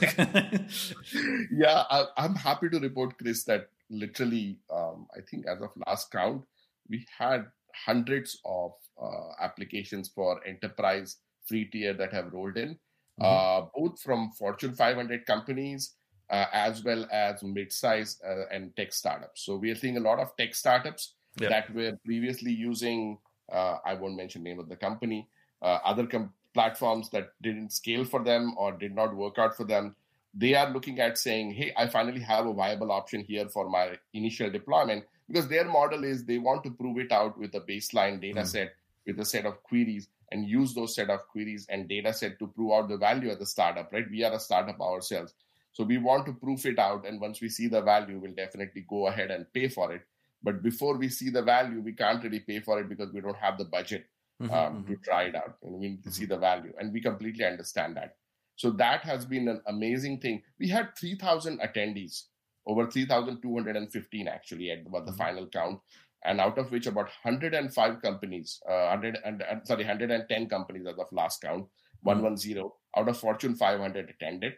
I, 1.90 2.04
am 2.18 2.34
happy 2.34 2.68
to 2.68 2.78
report, 2.78 3.18
Chris, 3.18 3.44
that 3.44 3.68
literally, 3.88 4.58
um, 4.72 5.06
I 5.16 5.20
think 5.28 5.46
as 5.46 5.60
of 5.60 5.70
last 5.86 6.10
count, 6.10 6.44
we 6.88 7.06
had 7.18 7.46
hundreds 7.86 8.38
of 8.44 8.72
uh, 9.02 9.32
applications 9.40 10.08
for 10.08 10.46
enterprise 10.46 11.16
free 11.46 11.66
tier 11.66 11.94
that 11.94 12.12
have 12.12 12.32
rolled 12.32 12.56
in, 12.56 12.78
mm-hmm. 13.20 13.24
uh, 13.24 13.66
both 13.74 14.00
from 14.00 14.30
Fortune 14.38 14.74
500 14.74 15.26
companies 15.26 15.94
uh, 16.30 16.46
as 16.52 16.84
well 16.84 17.06
as 17.10 17.42
mid-size 17.42 18.20
uh, 18.26 18.46
and 18.52 18.74
tech 18.76 18.92
startups. 18.92 19.42
So 19.42 19.56
we 19.56 19.70
are 19.70 19.74
seeing 19.74 19.96
a 19.96 20.00
lot 20.00 20.18
of 20.18 20.36
tech 20.36 20.54
startups 20.54 21.14
yep. 21.40 21.50
that 21.50 21.74
were 21.74 21.98
previously 22.04 22.52
using, 22.52 23.18
uh, 23.52 23.78
I 23.84 23.94
won't 23.94 24.16
mention 24.16 24.42
name 24.42 24.60
of 24.60 24.68
the 24.68 24.76
company, 24.76 25.28
uh, 25.60 25.78
other 25.84 26.06
com- 26.06 26.32
platforms 26.54 27.10
that 27.10 27.32
didn't 27.42 27.72
scale 27.72 28.04
for 28.04 28.22
them 28.22 28.54
or 28.56 28.72
did 28.72 28.94
not 28.94 29.14
work 29.14 29.38
out 29.38 29.56
for 29.56 29.64
them. 29.64 29.94
They 30.32 30.54
are 30.54 30.70
looking 30.70 31.00
at 31.00 31.18
saying, 31.18 31.52
hey, 31.52 31.72
I 31.76 31.88
finally 31.88 32.20
have 32.20 32.46
a 32.46 32.52
viable 32.52 32.92
option 32.92 33.24
here 33.24 33.48
for 33.48 33.68
my 33.68 33.98
initial 34.14 34.50
deployment 34.50 35.04
because 35.26 35.48
their 35.48 35.64
model 35.64 36.04
is 36.04 36.24
they 36.24 36.38
want 36.38 36.62
to 36.64 36.70
prove 36.70 36.98
it 36.98 37.12
out 37.12 37.38
with 37.38 37.54
a 37.54 37.60
baseline 37.60 38.20
data 38.20 38.42
mm. 38.42 38.46
set 38.46 38.74
with 39.06 39.18
a 39.18 39.24
set 39.24 39.46
of 39.46 39.62
queries 39.64 40.08
and 40.32 40.48
use 40.48 40.74
those 40.74 40.94
set 40.94 41.10
of 41.10 41.26
queries 41.28 41.66
and 41.68 41.88
data 41.88 42.12
set 42.12 42.38
to 42.38 42.46
prove 42.46 42.72
out 42.72 42.88
the 42.88 42.96
value 42.96 43.30
of 43.30 43.38
the 43.38 43.46
startup, 43.46 43.92
right? 43.92 44.08
We 44.08 44.22
are 44.22 44.32
a 44.32 44.38
startup 44.38 44.80
ourselves. 44.80 45.34
So 45.72 45.84
we 45.84 45.98
want 45.98 46.26
to 46.26 46.32
proof 46.32 46.66
it 46.66 46.78
out. 46.78 47.06
And 47.06 47.20
once 47.20 47.40
we 47.40 47.48
see 47.48 47.68
the 47.68 47.80
value, 47.80 48.18
we'll 48.18 48.34
definitely 48.34 48.84
go 48.88 49.06
ahead 49.06 49.30
and 49.30 49.46
pay 49.52 49.68
for 49.68 49.92
it. 49.92 50.02
But 50.42 50.62
before 50.62 50.96
we 50.96 51.08
see 51.08 51.30
the 51.30 51.42
value, 51.42 51.80
we 51.80 51.92
can't 51.92 52.22
really 52.22 52.40
pay 52.40 52.60
for 52.60 52.80
it 52.80 52.88
because 52.88 53.12
we 53.12 53.20
don't 53.20 53.36
have 53.36 53.58
the 53.58 53.66
budget 53.66 54.06
mm-hmm, 54.42 54.52
um, 54.52 54.82
mm-hmm. 54.82 54.92
to 54.92 54.98
try 55.00 55.24
it 55.24 55.34
out. 55.34 55.56
And 55.62 55.74
we 55.74 55.88
need 55.88 56.02
to 56.02 56.08
mm-hmm. 56.08 56.10
see 56.10 56.24
the 56.24 56.38
value. 56.38 56.72
And 56.78 56.92
we 56.92 57.00
completely 57.00 57.44
understand 57.44 57.96
that. 57.96 58.16
So 58.56 58.70
that 58.72 59.02
has 59.04 59.24
been 59.24 59.48
an 59.48 59.62
amazing 59.66 60.20
thing. 60.20 60.42
We 60.58 60.68
had 60.68 60.96
3,000 60.98 61.60
attendees, 61.60 62.24
over 62.66 62.90
3,215 62.90 64.28
actually 64.28 64.70
at 64.70 64.86
about 64.86 65.06
the 65.06 65.12
mm-hmm. 65.12 65.18
final 65.18 65.46
count. 65.46 65.80
And 66.22 66.38
out 66.38 66.58
of 66.58 66.70
which 66.70 66.86
about 66.86 67.08
105 67.22 68.02
companies, 68.02 68.60
uh, 68.68 68.88
100 68.88 69.18
and, 69.24 69.42
uh, 69.42 69.64
sorry, 69.64 69.84
110 69.84 70.48
companies 70.48 70.86
as 70.86 70.98
of 70.98 71.06
last 71.12 71.40
count, 71.40 71.66
110 72.02 72.56
mm-hmm. 72.56 73.00
out 73.00 73.08
of 73.08 73.16
Fortune 73.16 73.54
500 73.54 74.10
attended 74.10 74.54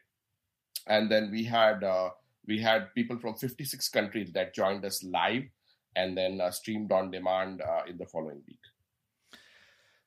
and 0.87 1.11
then 1.11 1.31
we 1.31 1.45
had 1.45 1.85
uh, 1.85 2.11
we 2.47 2.61
had 2.61 2.95
people 2.95 3.19
from 3.19 3.35
56 3.35 3.89
countries 3.89 4.33
that 4.33 4.55
joined 4.55 4.85
us 4.85 5.03
live 5.05 5.45
and 5.95 6.17
then 6.17 6.41
uh, 6.41 6.51
streamed 6.51 6.91
on 6.93 7.11
demand 7.11 7.61
uh, 7.61 7.83
in 7.87 7.99
the 7.99 8.07
following 8.07 8.43
week. 8.47 8.59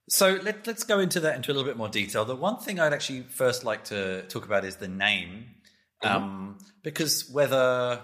So 0.08 0.40
let, 0.44 0.68
let's 0.68 0.84
go 0.84 1.00
into 1.00 1.20
that 1.22 1.36
into 1.36 1.52
a 1.52 1.54
little 1.54 1.68
bit 1.68 1.78
more 1.78 1.90
detail. 1.90 2.26
The 2.26 2.36
one 2.36 2.58
thing 2.58 2.80
I'd 2.80 2.94
actually 2.94 3.22
first 3.22 3.64
like 3.64 3.86
to 3.86 4.24
talk 4.24 4.46
about 4.46 4.64
is 4.64 4.76
the 4.76 4.88
name, 4.88 5.46
mm-hmm. 6.04 6.16
um, 6.16 6.58
because 6.84 7.30
whether 7.32 8.02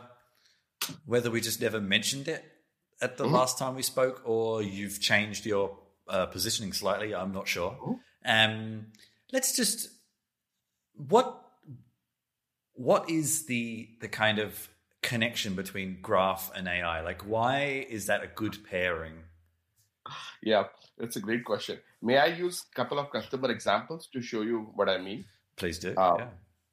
whether 1.06 1.30
we 1.30 1.42
just 1.42 1.62
never 1.62 1.80
mentioned 1.80 2.28
it 2.28 2.44
at 3.02 3.18
the 3.18 3.26
mm-hmm. 3.26 3.36
last 3.36 3.60
time 3.60 3.76
we 3.76 3.84
spoke, 3.84 4.22
or 4.26 4.64
you've 4.64 5.00
changed 5.00 5.46
your 5.46 5.78
uh, 6.08 6.26
positioning 6.26 6.74
slightly, 6.74 7.14
I'm 7.14 7.34
not 7.34 7.48
sure. 7.48 7.72
Mm-hmm. 7.72 7.94
Um, 8.26 8.86
let's 9.32 9.56
just 9.56 9.90
what 10.96 11.40
what 12.82 13.10
is 13.10 13.46
the 13.46 13.90
the 14.00 14.08
kind 14.08 14.40
of 14.40 14.70
connection 15.04 15.54
between 15.56 16.00
graph 16.02 16.52
and 16.56 16.68
AI? 16.68 17.02
Like, 17.02 17.22
why 17.22 17.86
is 17.90 18.08
that 18.08 18.24
a 18.24 18.28
good 18.28 18.58
pairing? 18.70 19.24
Yeah, 20.42 20.64
that's 20.98 21.16
a 21.16 21.20
great 21.20 21.46
question. 21.46 21.78
May 22.02 22.18
I 22.18 22.28
use 22.28 22.66
a 22.72 22.76
couple 22.76 22.98
of 22.98 23.12
customer 23.12 23.52
examples 23.52 24.08
to 24.14 24.22
show 24.22 24.42
you 24.42 24.72
what 24.76 24.90
I 24.90 24.98
mean? 24.98 25.26
Please 25.56 25.78
do. 25.78 25.96
Um, 25.98 26.16
yeah. 26.18 26.30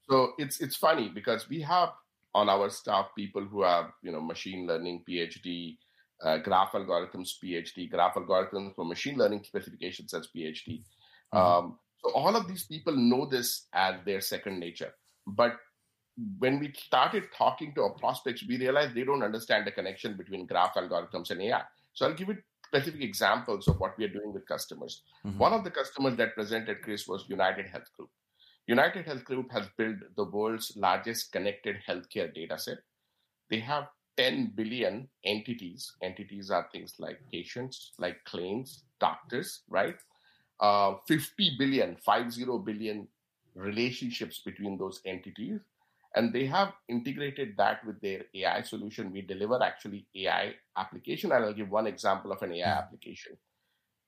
So 0.09 0.33
it's 0.39 0.61
it's 0.61 0.77
funny 0.77 1.11
because 1.15 1.49
we 1.49 1.61
have 1.61 1.91
on 2.35 2.49
our 2.49 2.71
staff 2.71 3.09
people 3.15 3.45
who 3.45 3.63
have 3.63 3.87
you 4.03 4.11
know 4.11 4.23
machine 4.23 4.67
learning 4.67 5.05
PhD, 5.09 5.77
uh, 6.25 6.39
graph 6.39 6.73
algorithms 6.73 7.33
PhD, 7.43 7.91
graph 7.91 8.15
algorithms 8.15 8.75
for 8.75 8.87
machine 8.87 9.19
learning 9.19 9.45
specifications 9.45 10.15
as 10.15 10.29
PhD. 10.35 10.83
Mm-hmm. 11.35 11.39
Um, 11.39 11.79
so 12.03 12.13
all 12.13 12.35
of 12.35 12.49
these 12.49 12.65
people 12.65 12.97
know 12.97 13.27
this 13.27 13.67
as 13.75 13.97
their 14.07 14.23
second 14.23 14.59
nature, 14.59 14.95
but 15.27 15.59
when 16.39 16.59
we 16.59 16.73
started 16.73 17.25
talking 17.37 17.75
to 17.75 17.83
our 17.83 17.91
prospects, 17.91 18.45
we 18.47 18.59
realized 18.59 18.95
they 18.95 19.05
don't 19.05 19.23
understand 19.23 19.67
the 19.67 19.71
connection 19.71 20.17
between 20.17 20.47
graph 20.47 20.75
algorithms 20.75 21.31
and 21.31 21.41
AI. 21.43 21.63
So 21.95 22.07
I'll 22.07 22.15
give 22.15 22.29
you 22.29 22.39
specific 22.67 23.03
examples 23.03 23.69
of 23.69 23.79
what 23.79 23.97
we 23.97 24.05
are 24.05 24.09
doing 24.09 24.33
with 24.33 24.47
customers. 24.47 25.03
Mm-hmm. 25.25 25.39
One 25.39 25.53
of 25.53 25.65
the 25.65 25.71
customers 25.71 26.17
that 26.17 26.35
presented, 26.35 26.83
Chris, 26.83 27.07
was 27.07 27.25
United 27.29 27.67
Health 27.67 27.91
Group. 27.97 28.11
United 28.67 29.07
Health 29.07 29.25
Group 29.25 29.51
has 29.53 29.67
built 29.79 29.97
the 30.17 30.25
world's 30.25 30.73
largest 30.77 31.33
connected 31.33 31.77
healthcare 31.89 32.35
data 32.35 32.59
set. 32.59 32.79
They 33.49 33.61
have 33.61 33.87
10 34.19 34.53
billion 34.55 35.09
entities. 35.25 35.93
Entities 36.03 36.51
are 36.51 36.69
things 36.71 36.95
like 36.99 37.19
patients, 37.33 37.93
like 37.99 38.23
claims, 38.25 38.83
doctors, 39.01 39.63
right? 39.69 39.97
Uh, 40.61 40.95
50 41.07 41.53
billion, 41.59 41.97
50 41.97 42.45
billion 42.65 43.07
relationships 43.55 44.41
between 44.45 44.77
those 44.77 45.01
entities 45.07 45.61
and 46.15 46.33
they 46.33 46.47
have 46.47 46.73
integrated 46.89 47.55
that 47.59 47.85
with 47.85 48.01
their 48.01 48.23
AI 48.35 48.63
solution. 48.63 49.13
We 49.13 49.23
deliver 49.23 49.63
actually 49.63 50.07
AI 50.15 50.55
application, 50.77 51.33
and 51.33 51.45
I'll 51.45 51.53
give 51.53 51.71
one 51.71 51.87
example 51.87 52.33
of 52.33 52.43
an 52.43 52.53
AI 52.53 52.65
hmm. 52.73 52.79
application. 52.79 53.37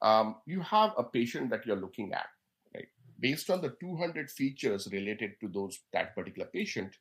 Um, 0.03 0.37
you 0.47 0.61
have 0.63 0.93
a 0.97 1.05
patient 1.05 1.51
that 1.51 1.67
you're 1.67 1.77
looking 1.77 2.13
at, 2.15 2.27
right? 2.75 2.87
Based 3.19 3.51
on 3.51 3.61
the 3.61 3.75
200 3.81 4.31
features 4.31 4.89
related 4.91 5.33
to 5.41 5.49
those 5.49 5.79
that 5.93 6.15
particular 6.15 6.49
patient, 6.49 6.97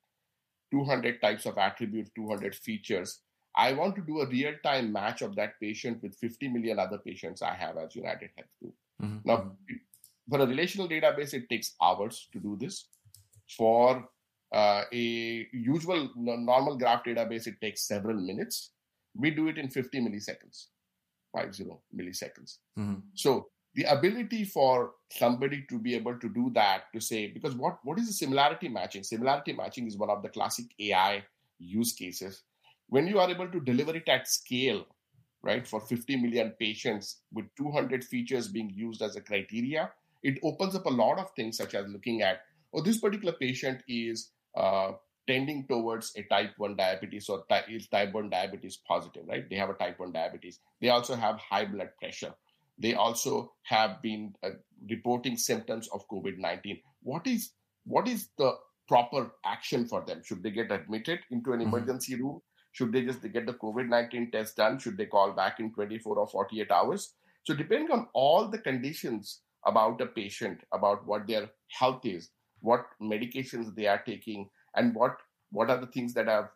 200 0.71 1.21
types 1.21 1.45
of 1.45 1.57
attributes, 1.57 2.11
200 2.15 2.53
features. 2.55 3.21
I 3.55 3.73
want 3.73 3.95
to 3.95 4.01
do 4.01 4.19
a 4.19 4.27
real-time 4.27 4.91
match 4.91 5.21
of 5.21 5.35
that 5.37 5.59
patient 5.61 6.03
with 6.03 6.15
50 6.15 6.49
million 6.49 6.77
other 6.77 6.97
patients 6.97 7.41
I 7.41 7.53
have 7.53 7.77
as 7.77 7.95
United 7.95 8.29
Health 8.35 8.49
Group. 8.61 8.75
Mm-hmm. 9.01 9.17
Now, 9.23 9.37
mm-hmm. 9.37 9.75
for 10.29 10.39
a 10.41 10.45
relational 10.45 10.87
database, 10.87 11.33
it 11.33 11.49
takes 11.49 11.75
hours 11.81 12.27
to 12.33 12.39
do 12.39 12.57
this. 12.59 12.85
For 13.57 14.07
uh, 14.51 14.83
a 14.91 15.47
usual 15.53 16.09
normal 16.15 16.77
graph 16.77 17.03
database, 17.03 17.47
it 17.47 17.61
takes 17.61 17.87
several 17.87 18.15
minutes. 18.15 18.71
We 19.15 19.31
do 19.31 19.47
it 19.47 19.57
in 19.57 19.69
50 19.69 19.99
milliseconds, 20.01 20.67
50 21.35 21.65
milliseconds. 21.95 22.57
Mm-hmm. 22.77 22.99
So 23.13 23.47
the 23.75 23.83
ability 23.83 24.45
for 24.45 24.91
somebody 25.11 25.65
to 25.69 25.77
be 25.77 25.95
able 25.95 26.17
to 26.19 26.29
do 26.29 26.51
that 26.53 26.83
to 26.93 26.99
say 26.99 27.27
because 27.27 27.55
what 27.55 27.77
what 27.83 27.99
is 27.99 28.07
the 28.07 28.13
similarity 28.13 28.67
matching 28.67 29.03
similarity 29.03 29.53
matching 29.53 29.87
is 29.87 29.97
one 29.97 30.09
of 30.09 30.23
the 30.23 30.29
classic 30.29 30.65
ai 30.79 31.23
use 31.59 31.93
cases 31.93 32.43
when 32.87 33.07
you 33.07 33.19
are 33.19 33.29
able 33.29 33.47
to 33.47 33.59
deliver 33.59 33.95
it 33.95 34.09
at 34.09 34.27
scale 34.27 34.85
right 35.43 35.67
for 35.67 35.79
50 35.79 36.17
million 36.17 36.53
patients 36.59 37.21
with 37.31 37.45
200 37.57 38.03
features 38.03 38.47
being 38.47 38.69
used 38.69 39.01
as 39.01 39.15
a 39.15 39.21
criteria 39.21 39.91
it 40.23 40.39
opens 40.43 40.75
up 40.75 40.85
a 40.85 40.89
lot 40.89 41.19
of 41.19 41.31
things 41.35 41.57
such 41.57 41.75
as 41.75 41.87
looking 41.87 42.21
at 42.21 42.41
oh 42.73 42.81
this 42.81 42.99
particular 42.99 43.33
patient 43.33 43.83
is 43.87 44.31
uh, 44.59 44.91
tending 45.27 45.65
towards 45.67 46.11
a 46.15 46.23
type 46.23 46.51
1 46.57 46.75
diabetes 46.75 47.29
or 47.29 47.43
type, 47.49 47.65
is 47.69 47.87
type 47.87 48.13
1 48.13 48.29
diabetes 48.29 48.79
positive, 48.87 49.23
right? 49.27 49.49
They 49.49 49.55
have 49.55 49.69
a 49.69 49.75
type 49.75 49.99
1 49.99 50.11
diabetes. 50.11 50.59
They 50.81 50.89
also 50.89 51.15
have 51.15 51.39
high 51.39 51.65
blood 51.65 51.89
pressure. 51.99 52.33
They 52.77 52.93
also 52.93 53.53
have 53.63 54.01
been 54.01 54.33
uh, 54.43 54.51
reporting 54.89 55.37
symptoms 55.37 55.87
of 55.89 56.07
COVID 56.07 56.37
19. 56.37 56.79
What 57.03 57.27
is 57.27 57.51
what 57.85 58.07
is 58.07 58.29
the 58.37 58.53
proper 58.87 59.31
action 59.45 59.85
for 59.85 60.03
them? 60.05 60.21
Should 60.23 60.43
they 60.43 60.51
get 60.51 60.71
admitted 60.71 61.19
into 61.29 61.51
an 61.53 61.59
mm-hmm. 61.59 61.67
emergency 61.67 62.15
room? 62.15 62.41
Should 62.71 62.93
they 62.93 63.03
just 63.03 63.21
get 63.21 63.45
the 63.45 63.53
COVID 63.53 63.89
19 63.89 64.31
test 64.31 64.55
done? 64.55 64.79
Should 64.79 64.97
they 64.97 65.05
call 65.05 65.31
back 65.33 65.59
in 65.59 65.73
24 65.73 66.17
or 66.17 66.27
48 66.27 66.71
hours? 66.71 67.13
So, 67.43 67.53
depending 67.53 67.91
on 67.91 68.07
all 68.13 68.47
the 68.47 68.59
conditions 68.59 69.41
about 69.65 70.01
a 70.01 70.05
patient, 70.05 70.61
about 70.73 71.05
what 71.05 71.27
their 71.27 71.49
health 71.67 72.05
is, 72.05 72.29
what 72.61 72.85
medications 73.01 73.73
they 73.75 73.87
are 73.87 74.01
taking, 74.05 74.49
and 74.75 74.95
what 74.95 75.17
what 75.51 75.69
are 75.69 75.77
the 75.77 75.87
things 75.87 76.13
that 76.13 76.27
have 76.27 76.49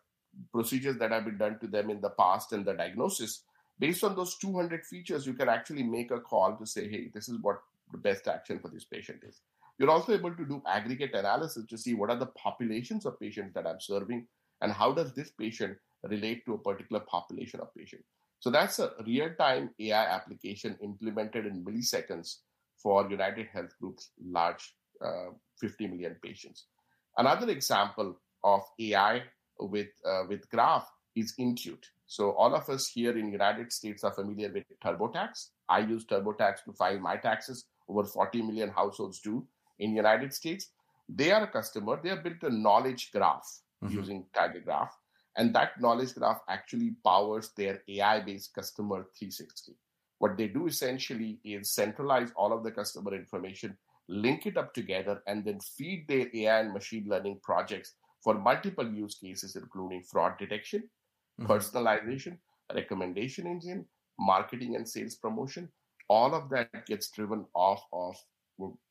procedures 0.52 0.98
that 0.98 1.10
have 1.10 1.24
been 1.24 1.38
done 1.38 1.58
to 1.60 1.66
them 1.66 1.90
in 1.90 2.00
the 2.00 2.10
past 2.10 2.52
and 2.52 2.64
the 2.64 2.74
diagnosis. 2.74 3.42
Based 3.78 4.04
on 4.04 4.14
those 4.14 4.36
200 4.38 4.84
features 4.86 5.26
you 5.26 5.34
can 5.34 5.48
actually 5.48 5.82
make 5.82 6.10
a 6.10 6.20
call 6.20 6.56
to 6.56 6.66
say 6.66 6.88
hey 6.88 7.10
this 7.12 7.28
is 7.28 7.38
what 7.40 7.60
the 7.92 7.98
best 7.98 8.28
action 8.28 8.58
for 8.58 8.68
this 8.68 8.84
patient 8.84 9.22
is. 9.26 9.40
You're 9.78 9.90
also 9.90 10.12
able 10.14 10.34
to 10.34 10.44
do 10.44 10.62
aggregate 10.66 11.14
analysis 11.14 11.66
to 11.66 11.76
see 11.76 11.94
what 11.94 12.10
are 12.10 12.16
the 12.16 12.26
populations 12.26 13.06
of 13.06 13.18
patients 13.18 13.54
that 13.54 13.66
i'm 13.66 13.80
serving 13.80 14.26
and 14.60 14.72
how 14.72 14.92
does 14.92 15.12
this 15.14 15.30
patient 15.30 15.76
relate 16.04 16.44
to 16.46 16.54
a 16.54 16.58
particular 16.58 17.00
population 17.00 17.60
of 17.60 17.74
patients 17.74 18.08
so 18.40 18.50
that's 18.50 18.78
a 18.78 18.92
real-time 19.06 19.70
ai 19.80 20.04
application 20.06 20.78
implemented 20.82 21.46
in 21.46 21.64
milliseconds 21.64 22.36
for 22.76 23.10
united 23.10 23.46
health 23.52 23.72
group's 23.80 24.10
large 24.22 24.74
50 25.60 25.86
million 25.88 26.16
patients 26.22 26.66
another 27.18 27.50
example 27.50 28.18
of 28.42 28.62
AI 28.78 29.22
with 29.58 29.88
uh, 30.06 30.22
with 30.28 30.48
Graph 30.50 30.90
is 31.14 31.34
Intuit. 31.38 31.84
So 32.06 32.32
all 32.32 32.54
of 32.54 32.68
us 32.68 32.88
here 32.88 33.16
in 33.16 33.32
United 33.32 33.72
States 33.72 34.04
are 34.04 34.12
familiar 34.12 34.52
with 34.52 34.64
TurboTax. 34.84 35.48
I 35.68 35.80
use 35.80 36.04
TurboTax 36.04 36.64
to 36.64 36.72
file 36.72 36.98
my 36.98 37.16
taxes. 37.16 37.64
Over 37.88 38.04
40 38.04 38.42
million 38.42 38.70
households 38.70 39.20
do 39.20 39.46
in 39.78 39.94
United 39.94 40.32
States. 40.32 40.70
They 41.08 41.32
are 41.32 41.44
a 41.44 41.46
customer. 41.46 42.00
They 42.02 42.10
have 42.10 42.24
built 42.24 42.42
a 42.42 42.50
knowledge 42.50 43.10
graph 43.12 43.46
mm-hmm. 43.82 43.94
using 43.94 44.24
TigerGraph, 44.34 44.88
and 45.36 45.54
that 45.54 45.80
knowledge 45.80 46.14
graph 46.14 46.40
actually 46.48 46.94
powers 47.04 47.50
their 47.56 47.82
AI-based 47.88 48.54
customer 48.54 49.06
360. 49.18 49.76
What 50.18 50.38
they 50.38 50.48
do 50.48 50.66
essentially 50.66 51.40
is 51.44 51.72
centralize 51.72 52.32
all 52.36 52.52
of 52.52 52.64
the 52.64 52.70
customer 52.70 53.14
information, 53.14 53.76
link 54.08 54.46
it 54.46 54.56
up 54.56 54.74
together, 54.74 55.22
and 55.26 55.44
then 55.44 55.60
feed 55.60 56.06
their 56.08 56.26
AI 56.34 56.60
and 56.60 56.72
machine 56.72 57.06
learning 57.08 57.40
projects 57.42 57.94
for 58.22 58.34
multiple 58.34 58.90
use 58.90 59.16
cases, 59.16 59.56
including 59.56 60.02
fraud 60.02 60.38
detection, 60.38 60.82
mm-hmm. 61.40 61.50
personalization, 61.50 62.38
recommendation 62.74 63.46
engine, 63.46 63.86
marketing 64.18 64.76
and 64.76 64.88
sales 64.88 65.14
promotion. 65.14 65.68
All 66.08 66.34
of 66.34 66.50
that 66.50 66.86
gets 66.86 67.10
driven 67.10 67.44
off 67.54 67.82
of 67.92 68.16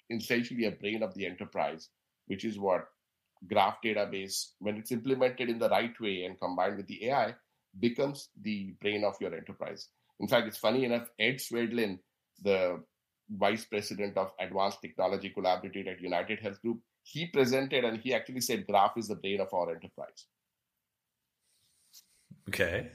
essentially 0.10 0.66
a 0.66 0.72
brain 0.72 1.04
of 1.04 1.14
the 1.14 1.26
enterprise, 1.26 1.90
which 2.28 2.46
is 2.46 2.60
what 2.60 2.88
graph 3.48 3.78
database, 3.84 4.52
when 4.60 4.78
it's 4.78 4.92
implemented 4.92 5.50
in 5.50 5.60
the 5.60 5.70
right 5.70 6.00
way 6.00 6.24
and 6.24 6.40
combined 6.40 6.78
with 6.78 6.88
the 6.88 7.10
AI, 7.10 7.36
becomes 7.80 8.30
the 8.42 8.74
brain 8.82 9.04
of 9.04 9.16
your 9.20 9.34
enterprise. 9.36 9.90
In 10.20 10.28
fact, 10.28 10.48
it's 10.48 10.58
funny 10.58 10.86
enough, 10.86 11.10
Ed 11.20 11.38
Swedlin, 11.38 12.00
the 12.42 12.84
vice 13.30 13.66
president 13.66 14.18
of 14.18 14.32
advanced 14.40 14.82
technology 14.82 15.34
collaborative 15.36 15.88
at 15.88 16.02
United 16.02 16.40
Health 16.40 16.62
Group, 16.62 16.80
he 17.04 17.28
presented 17.28 17.84
and 17.84 18.00
he 18.00 18.14
actually 18.14 18.42
said 18.42 18.66
graph 18.68 18.98
is 18.98 19.08
the 19.08 19.16
brain 19.16 19.42
of 19.42 19.54
our 19.54 19.72
enterprise. 19.72 20.26
Okay. 22.50 22.90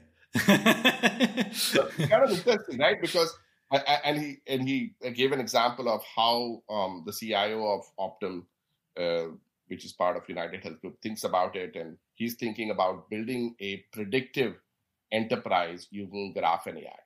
So, 1.51 1.87
kind 1.97 2.23
of 2.23 2.31
interesting 2.31 2.77
right? 2.77 3.01
Because 3.01 3.35
and 3.71 4.17
he 4.17 4.37
and 4.47 4.67
he 4.67 4.93
gave 5.13 5.31
an 5.31 5.39
example 5.39 5.89
of 5.89 6.03
how 6.15 6.61
um, 6.69 7.03
the 7.05 7.13
cio 7.13 7.65
of 7.67 7.85
optum 7.99 8.43
uh, 8.97 9.31
which 9.67 9.85
is 9.85 9.93
part 9.93 10.17
of 10.17 10.27
united 10.27 10.63
health 10.63 10.81
group 10.81 10.99
thinks 11.01 11.23
about 11.23 11.55
it 11.55 11.75
and 11.75 11.97
he's 12.15 12.35
thinking 12.35 12.71
about 12.71 13.09
building 13.09 13.55
a 13.59 13.77
predictive 13.91 14.55
enterprise 15.11 15.87
using 15.91 16.33
graph 16.33 16.67
and 16.67 16.79
ai 16.79 16.99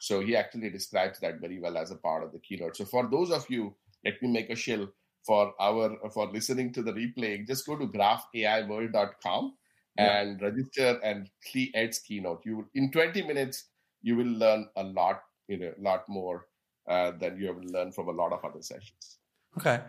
so 0.00 0.20
he 0.20 0.34
actually 0.34 0.70
describes 0.70 1.20
that 1.20 1.40
very 1.40 1.60
well 1.60 1.76
as 1.76 1.90
a 1.90 1.96
part 1.96 2.24
of 2.24 2.32
the 2.32 2.38
keynote 2.40 2.76
so 2.76 2.84
for 2.84 3.08
those 3.10 3.30
of 3.30 3.48
you 3.48 3.74
let 4.04 4.20
me 4.22 4.28
make 4.28 4.50
a 4.50 4.56
shill 4.56 4.88
for 5.24 5.54
our 5.60 5.96
for 6.10 6.30
listening 6.32 6.72
to 6.72 6.82
the 6.82 6.92
replay, 6.92 7.46
just 7.46 7.66
go 7.66 7.76
to 7.76 7.86
graphaiworld.com 7.86 9.54
yeah. 9.98 10.20
and 10.20 10.42
register 10.42 10.98
and 11.02 11.28
see 11.40 11.70
Ed's 11.74 11.98
keynote. 11.98 12.42
You 12.44 12.68
in 12.74 12.90
20 12.90 13.22
minutes 13.22 13.66
you 14.02 14.16
will 14.16 14.26
learn 14.26 14.68
a 14.76 14.82
lot, 14.82 15.22
you 15.48 15.58
know, 15.58 15.72
a 15.78 15.82
lot 15.82 16.08
more 16.08 16.46
uh, 16.88 17.12
than 17.12 17.38
you 17.38 17.48
have 17.48 17.62
learned 17.62 17.94
from 17.94 18.08
a 18.08 18.12
lot 18.12 18.32
of 18.32 18.44
other 18.44 18.62
sessions. 18.62 19.18
Okay. 19.58 19.80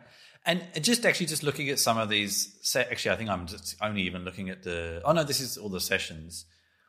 And 0.46 0.64
just 0.82 1.06
actually 1.06 1.28
just 1.28 1.44
looking 1.44 1.70
at 1.70 1.80
some 1.80 1.98
of 1.98 2.10
these, 2.10 2.60
actually, 2.76 3.12
I 3.12 3.16
think 3.16 3.30
I'm 3.30 3.46
just 3.46 3.76
only 3.80 4.02
even 4.02 4.26
looking 4.26 4.50
at 4.50 4.64
the. 4.64 5.02
Oh 5.06 5.14
no, 5.14 5.24
this 5.24 5.40
is 5.40 5.56
all 5.58 5.70
the 5.70 5.80
sessions. 5.80 6.46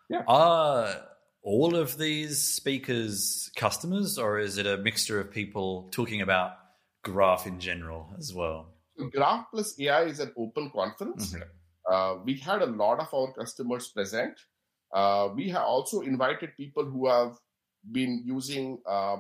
Yeah. 0.08 0.22
Are 0.26 1.04
all 1.42 1.74
of 1.74 1.98
these 1.98 2.40
speakers 2.40 3.50
customers, 3.56 4.18
or 4.18 4.38
is 4.38 4.58
it 4.58 4.66
a 4.66 4.78
mixture 4.78 5.20
of 5.20 5.30
people 5.30 5.88
talking 5.90 6.20
about 6.20 6.52
Graph 7.02 7.46
in 7.46 7.58
general 7.58 8.14
as 8.18 8.32
well? 8.32 8.74
Graph 9.12 9.46
plus 9.52 9.78
AI 9.80 10.04
is 10.04 10.20
an 10.20 10.32
open 10.36 10.70
conference. 10.70 11.34
Mm-hmm. 11.34 11.92
Uh, 11.92 12.22
we 12.24 12.34
had 12.34 12.62
a 12.62 12.66
lot 12.66 13.00
of 13.00 13.12
our 13.12 13.32
customers 13.32 13.88
present. 13.88 14.38
Uh, 14.94 15.30
we 15.34 15.48
have 15.48 15.62
also 15.62 16.02
invited 16.02 16.56
people 16.56 16.84
who 16.84 17.08
have 17.08 17.36
been 17.90 18.22
using 18.24 18.78
uh, 18.86 19.16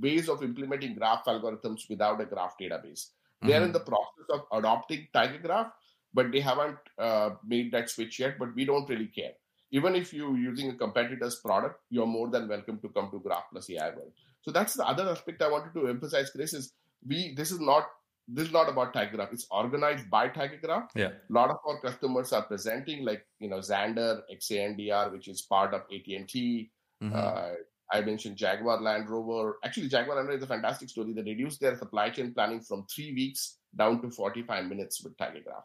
ways 0.00 0.28
of 0.28 0.42
implementing 0.42 0.94
graph 0.94 1.24
algorithms 1.24 1.88
without 1.88 2.20
a 2.20 2.26
graph 2.26 2.54
database. 2.60 3.06
Mm-hmm. 3.06 3.48
They 3.48 3.54
are 3.54 3.62
in 3.62 3.62
mm-hmm. 3.64 3.72
the 3.72 3.80
process 3.80 4.26
of 4.30 4.40
adopting 4.52 5.08
TigerGraph, 5.14 5.70
but 6.12 6.30
they 6.30 6.40
haven't 6.40 6.76
uh, 6.98 7.30
made 7.46 7.72
that 7.72 7.88
switch 7.88 8.18
yet. 8.18 8.38
But 8.38 8.54
we 8.54 8.66
don't 8.66 8.88
really 8.88 9.06
care. 9.06 9.32
Even 9.74 9.96
if 9.96 10.12
you're 10.14 10.36
using 10.36 10.70
a 10.70 10.74
competitor's 10.74 11.36
product, 11.44 11.80
you're 11.90 12.06
more 12.06 12.28
than 12.30 12.48
welcome 12.48 12.78
to 12.78 12.88
come 12.90 13.10
to 13.10 13.18
Graph 13.18 13.50
Plus 13.50 13.68
AI 13.70 13.88
World. 13.90 14.12
So 14.42 14.52
that's 14.52 14.74
the 14.74 14.86
other 14.86 15.08
aspect 15.10 15.42
I 15.42 15.50
wanted 15.50 15.74
to 15.74 15.88
emphasize, 15.88 16.30
Chris, 16.30 16.54
is 16.54 16.72
we 17.04 17.34
this 17.34 17.50
is 17.50 17.58
not 17.58 17.88
this 18.28 18.46
is 18.46 18.52
not 18.52 18.68
about 18.68 18.94
TigerGraph. 18.94 19.32
It's 19.32 19.48
organized 19.50 20.08
by 20.08 20.28
TigerGraph. 20.28 20.90
Yeah. 20.94 21.08
A 21.08 21.32
lot 21.32 21.50
of 21.50 21.56
our 21.66 21.80
customers 21.80 22.32
are 22.32 22.42
presenting, 22.42 23.04
like 23.04 23.26
you 23.40 23.48
know, 23.50 23.58
Xandr, 23.58 24.20
XANDR, 24.32 25.10
which 25.10 25.26
is 25.26 25.42
part 25.42 25.74
of 25.74 25.80
AT 25.92 26.06
and 26.06 26.28
T. 26.28 26.70
Mm-hmm. 27.02 27.16
Uh, 27.16 27.54
I 27.92 28.00
mentioned 28.02 28.36
Jaguar 28.36 28.80
Land 28.80 29.10
Rover. 29.10 29.58
Actually, 29.64 29.88
Jaguar 29.88 30.16
Land 30.16 30.28
Rover 30.28 30.38
is 30.38 30.44
a 30.44 30.54
fantastic 30.54 30.88
story. 30.88 31.12
They 31.12 31.22
reduced 31.22 31.60
their 31.60 31.76
supply 31.76 32.10
chain 32.10 32.32
planning 32.32 32.60
from 32.60 32.86
three 32.94 33.12
weeks 33.12 33.58
down 33.76 34.00
to 34.02 34.10
45 34.10 34.66
minutes 34.66 35.02
with 35.02 35.16
TigerGraph. 35.16 35.64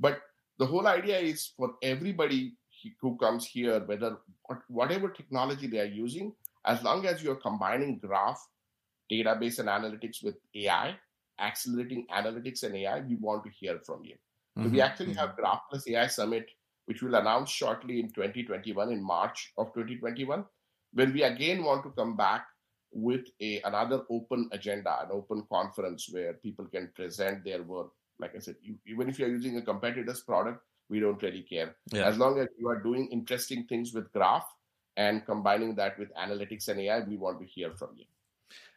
But 0.00 0.18
the 0.58 0.66
whole 0.66 0.88
idea 0.88 1.20
is 1.20 1.52
for 1.56 1.74
everybody 1.82 2.56
who 3.00 3.16
comes 3.16 3.46
here, 3.46 3.80
whether 3.80 4.18
whatever 4.68 5.08
technology 5.08 5.66
they 5.66 5.80
are 5.80 5.84
using, 5.84 6.32
as 6.66 6.82
long 6.82 7.06
as 7.06 7.22
you're 7.22 7.36
combining 7.36 7.98
graph 7.98 8.40
database 9.10 9.58
and 9.58 9.68
analytics 9.68 10.22
with 10.22 10.36
AI, 10.54 10.96
accelerating 11.38 12.06
analytics 12.14 12.62
and 12.62 12.76
AI, 12.76 13.00
we 13.00 13.16
want 13.16 13.44
to 13.44 13.50
hear 13.50 13.78
from 13.84 14.04
you. 14.04 14.14
Mm-hmm. 14.58 14.64
So 14.64 14.72
we 14.72 14.80
actually 14.80 15.06
mm-hmm. 15.08 15.18
have 15.18 15.36
Graph 15.36 15.62
Plus 15.70 15.88
AI 15.88 16.06
Summit, 16.06 16.46
which 16.86 17.02
we'll 17.02 17.14
announce 17.16 17.50
shortly 17.50 18.00
in 18.00 18.08
2021, 18.08 18.92
in 18.92 19.02
March 19.02 19.52
of 19.58 19.72
2021, 19.74 20.44
when 20.92 21.12
we 21.12 21.22
again 21.22 21.64
want 21.64 21.82
to 21.84 21.90
come 21.90 22.16
back 22.16 22.46
with 22.92 23.26
a 23.40 23.60
another 23.62 24.02
open 24.10 24.48
agenda, 24.52 25.02
an 25.02 25.08
open 25.10 25.44
conference 25.50 26.08
where 26.10 26.34
people 26.34 26.66
can 26.66 26.90
present 26.94 27.44
their 27.44 27.62
work. 27.62 27.88
Like 28.20 28.36
I 28.36 28.38
said, 28.38 28.56
you, 28.62 28.76
even 28.86 29.08
if 29.08 29.18
you're 29.18 29.28
using 29.28 29.56
a 29.56 29.62
competitor's 29.62 30.20
product, 30.20 30.62
we 30.88 31.00
don't 31.00 31.22
really 31.22 31.42
care. 31.42 31.76
Yeah. 31.92 32.06
As 32.06 32.18
long 32.18 32.38
as 32.38 32.48
you 32.58 32.68
are 32.68 32.80
doing 32.80 33.08
interesting 33.10 33.64
things 33.64 33.92
with 33.94 34.12
Graph 34.12 34.46
and 34.96 35.24
combining 35.24 35.74
that 35.76 35.98
with 35.98 36.14
analytics 36.14 36.68
and 36.68 36.80
AI, 36.80 37.00
we 37.00 37.16
want 37.16 37.40
to 37.40 37.46
hear 37.46 37.72
from 37.72 37.90
you. 37.96 38.04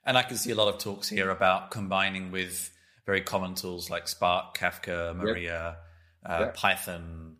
And 0.05 0.17
I 0.17 0.23
can 0.23 0.37
see 0.37 0.51
a 0.51 0.55
lot 0.55 0.73
of 0.73 0.79
talks 0.79 1.09
here 1.09 1.29
about 1.29 1.71
combining 1.71 2.31
with 2.31 2.71
very 3.05 3.21
common 3.21 3.55
tools 3.55 3.89
like 3.89 4.07
Spark, 4.07 4.57
Kafka, 4.57 5.15
Maria, 5.15 5.77
yep. 6.23 6.31
Uh, 6.31 6.39
yep. 6.45 6.55
Python. 6.55 7.35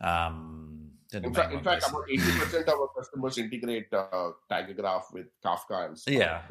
Um, 0.00 0.90
in 1.12 1.34
fact, 1.34 1.52
in 1.52 1.62
fact 1.62 1.88
about 1.88 2.08
80% 2.08 2.62
of 2.62 2.68
our 2.68 2.88
customers 2.96 3.38
integrate 3.38 3.92
uh, 3.92 4.30
TigerGraph 4.50 5.12
with 5.12 5.26
Kafka 5.44 5.86
and 5.86 5.98
Spark. 5.98 6.16
Yeah, 6.16 6.42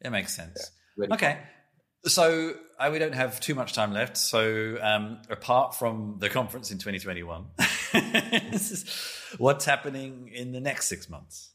it 0.00 0.10
makes 0.10 0.34
sense. 0.34 0.72
Yeah, 0.96 1.14
okay. 1.14 1.38
So 2.06 2.54
uh, 2.78 2.88
we 2.90 2.98
don't 2.98 3.14
have 3.14 3.40
too 3.40 3.54
much 3.54 3.74
time 3.74 3.92
left. 3.92 4.16
So 4.16 4.78
um, 4.80 5.20
apart 5.28 5.74
from 5.74 6.16
the 6.18 6.30
conference 6.30 6.70
in 6.70 6.78
2021, 6.78 7.44
what's 9.38 9.64
happening 9.64 10.30
in 10.32 10.52
the 10.52 10.60
next 10.60 10.88
six 10.88 11.10
months? 11.10 11.50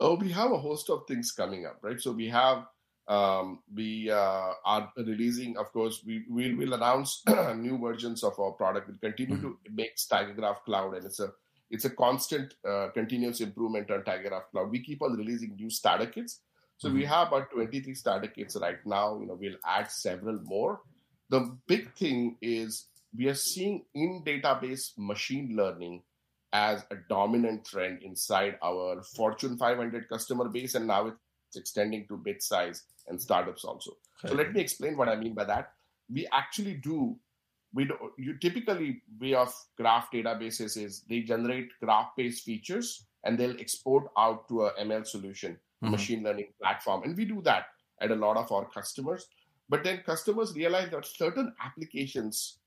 Oh, 0.00 0.16
we 0.16 0.32
have 0.32 0.52
a 0.52 0.58
host 0.58 0.90
of 0.90 1.06
things 1.06 1.32
coming 1.32 1.64
up, 1.66 1.78
right? 1.82 2.00
So 2.00 2.12
we 2.12 2.28
have 2.28 2.66
Um, 3.06 3.60
we 3.72 4.10
uh, 4.10 4.52
are 4.64 4.92
releasing, 4.96 5.56
of 5.58 5.70
course, 5.72 6.02
we 6.06 6.24
will 6.28 6.56
will 6.56 6.72
announce 6.72 7.22
new 7.56 7.78
versions 7.78 8.24
of 8.24 8.38
our 8.38 8.52
product. 8.52 8.88
We'll 8.88 8.98
continue 8.98 9.36
mm-hmm. 9.36 9.48
to 9.64 9.72
make 9.72 9.96
TigerGraph 9.96 10.64
Cloud, 10.64 10.94
and 10.96 11.04
it's 11.04 11.20
a 11.20 11.32
it's 11.70 11.84
a 11.84 11.90
constant, 11.90 12.54
uh, 12.66 12.88
continuous 12.94 13.40
improvement 13.40 13.90
on 13.90 14.02
TigerGraph 14.02 14.50
Cloud. 14.52 14.70
We 14.70 14.82
keep 14.82 15.02
on 15.02 15.16
releasing 15.16 15.56
new 15.56 15.70
starter 15.70 16.06
kits. 16.06 16.40
So 16.78 16.88
mm-hmm. 16.88 16.98
we 16.98 17.04
have 17.04 17.28
about 17.28 17.50
23 17.52 17.94
starter 17.94 18.28
kits 18.28 18.56
right 18.60 18.84
now. 18.84 19.18
You 19.20 19.26
know, 19.26 19.38
we'll 19.40 19.56
add 19.66 19.90
several 19.90 20.40
more. 20.44 20.80
The 21.30 21.56
big 21.66 21.92
thing 21.94 22.36
is 22.42 22.86
we 23.16 23.28
are 23.28 23.34
seeing 23.34 23.84
in 23.94 24.22
database 24.26 24.92
machine 24.98 25.56
learning 25.56 26.02
as 26.52 26.84
a 26.90 26.96
dominant 27.08 27.64
trend 27.64 28.02
inside 28.02 28.56
our 28.62 29.02
Fortune 29.02 29.56
500 29.56 30.08
customer 30.08 30.48
base, 30.48 30.74
and 30.76 30.86
now 30.86 31.08
it's 31.08 31.56
extending 31.56 32.06
to 32.08 32.20
mid 32.24 32.42
size 32.42 32.84
and 33.08 33.20
startups 33.20 33.64
also. 33.64 33.92
Okay. 34.20 34.28
So 34.28 34.34
let 34.34 34.52
me 34.52 34.60
explain 34.60 34.96
what 34.96 35.08
I 35.08 35.16
mean 35.16 35.34
by 35.34 35.44
that. 35.44 35.72
We 36.10 36.26
actually 36.32 36.74
do. 36.74 37.16
We 37.72 37.86
do, 37.86 37.96
you 38.16 38.38
typically 38.38 39.02
way 39.20 39.34
of 39.34 39.52
graph 39.76 40.12
databases 40.12 40.76
is 40.80 41.02
they 41.08 41.20
generate 41.20 41.70
graph-based 41.82 42.44
features 42.44 43.04
and 43.24 43.36
they'll 43.36 43.58
export 43.58 44.04
out 44.16 44.46
to 44.48 44.66
a 44.66 44.72
ML 44.74 45.04
solution, 45.04 45.58
mm-hmm. 45.84 45.92
machine 45.92 46.22
learning 46.22 46.48
platform, 46.60 47.02
and 47.04 47.16
we 47.16 47.24
do 47.24 47.40
that 47.42 47.66
at 48.00 48.10
a 48.10 48.14
lot 48.14 48.36
of 48.36 48.50
our 48.52 48.66
customers. 48.68 49.26
But 49.68 49.82
then 49.84 50.02
customers 50.04 50.54
realize 50.54 50.90
that 50.90 51.06
certain 51.06 51.52
applications 51.64 52.58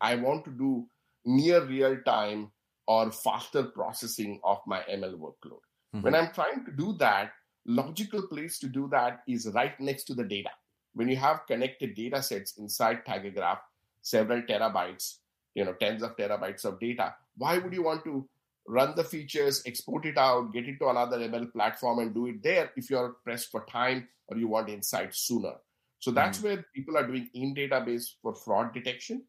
I 0.00 0.16
want 0.16 0.44
to 0.44 0.50
do 0.50 0.86
near 1.24 1.64
real 1.64 1.96
time 2.04 2.50
or 2.88 3.12
faster 3.12 3.62
processing 3.62 4.40
of 4.42 4.58
my 4.66 4.80
ML 4.90 5.14
workload. 5.14 5.62
Mm-hmm. 5.94 6.02
When 6.02 6.14
I'm 6.14 6.32
trying 6.32 6.64
to 6.64 6.72
do 6.72 6.94
that, 6.98 7.32
logical 7.64 8.26
place 8.26 8.58
to 8.58 8.66
do 8.66 8.88
that 8.90 9.20
is 9.28 9.48
right 9.54 9.78
next 9.78 10.04
to 10.04 10.14
the 10.14 10.24
data. 10.24 10.50
When 10.94 11.08
you 11.08 11.16
have 11.16 11.46
connected 11.46 11.94
data 11.94 12.22
sets 12.22 12.58
inside 12.58 13.04
TigerGraph, 13.06 13.58
several 14.02 14.42
terabytes, 14.42 15.18
you 15.54 15.64
know, 15.64 15.74
tens 15.74 16.02
of 16.02 16.16
terabytes 16.16 16.64
of 16.64 16.80
data, 16.80 17.14
why 17.36 17.58
would 17.58 17.72
you 17.72 17.84
want 17.84 18.04
to 18.04 18.28
run 18.66 18.94
the 18.96 19.04
features, 19.04 19.62
export 19.66 20.06
it 20.06 20.18
out, 20.18 20.52
get 20.52 20.68
it 20.68 20.78
to 20.78 20.88
another 20.88 21.18
ML 21.18 21.52
platform 21.52 21.98
and 21.98 22.14
do 22.14 22.26
it 22.26 22.42
there 22.42 22.70
if 22.76 22.90
you're 22.90 23.16
pressed 23.24 23.50
for 23.50 23.64
time 23.66 24.08
or 24.28 24.36
you 24.36 24.48
want 24.48 24.68
insights 24.68 25.20
sooner? 25.20 25.54
So 25.98 26.10
that's 26.10 26.38
mm-hmm. 26.38 26.46
where 26.46 26.66
people 26.74 26.96
are 26.96 27.06
doing 27.06 27.28
in 27.34 27.54
database 27.54 28.14
for 28.20 28.34
fraud 28.34 28.74
detection, 28.74 29.24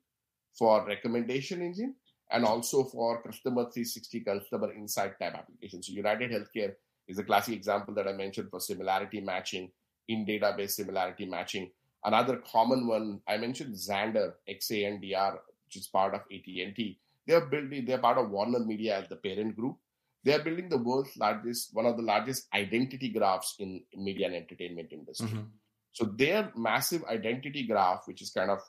for 0.57 0.85
recommendation 0.85 1.61
engine, 1.61 1.95
and 2.31 2.45
also 2.45 2.83
for 2.83 3.21
customer 3.21 3.63
360 3.63 4.21
customer 4.21 4.73
insight 4.73 5.19
type 5.19 5.35
applications. 5.35 5.87
So 5.87 5.93
United 5.93 6.31
Healthcare 6.31 6.73
is 7.07 7.19
a 7.19 7.23
classic 7.23 7.55
example 7.55 7.93
that 7.95 8.07
I 8.07 8.13
mentioned 8.13 8.49
for 8.49 8.59
similarity 8.59 9.21
matching, 9.21 9.71
in 10.07 10.25
database 10.25 10.71
similarity 10.71 11.25
matching. 11.25 11.69
Another 12.03 12.37
common 12.37 12.87
one, 12.87 13.21
I 13.27 13.37
mentioned 13.37 13.75
Xandr, 13.75 14.33
XANDR, 14.49 15.37
which 15.65 15.77
is 15.77 15.87
part 15.87 16.13
of 16.13 16.21
AT&T. 16.21 16.99
They 17.25 17.33
are 17.33 17.45
building, 17.45 17.85
they're 17.85 17.97
part 17.97 18.17
of 18.17 18.29
Warner 18.29 18.59
Media 18.59 18.99
as 18.99 19.09
the 19.09 19.15
parent 19.15 19.55
group. 19.55 19.77
They 20.23 20.33
are 20.33 20.43
building 20.43 20.69
the 20.69 20.77
world's 20.77 21.15
largest, 21.17 21.73
one 21.73 21.85
of 21.85 21.97
the 21.97 22.03
largest 22.03 22.47
identity 22.53 23.09
graphs 23.09 23.55
in 23.59 23.81
media 23.95 24.27
and 24.27 24.35
entertainment 24.35 24.89
industry. 24.91 25.27
Mm-hmm. 25.27 25.47
So 25.91 26.05
their 26.05 26.51
massive 26.55 27.03
identity 27.05 27.67
graph, 27.67 28.03
which 28.05 28.21
is 28.21 28.31
kind 28.31 28.49
of 28.49 28.59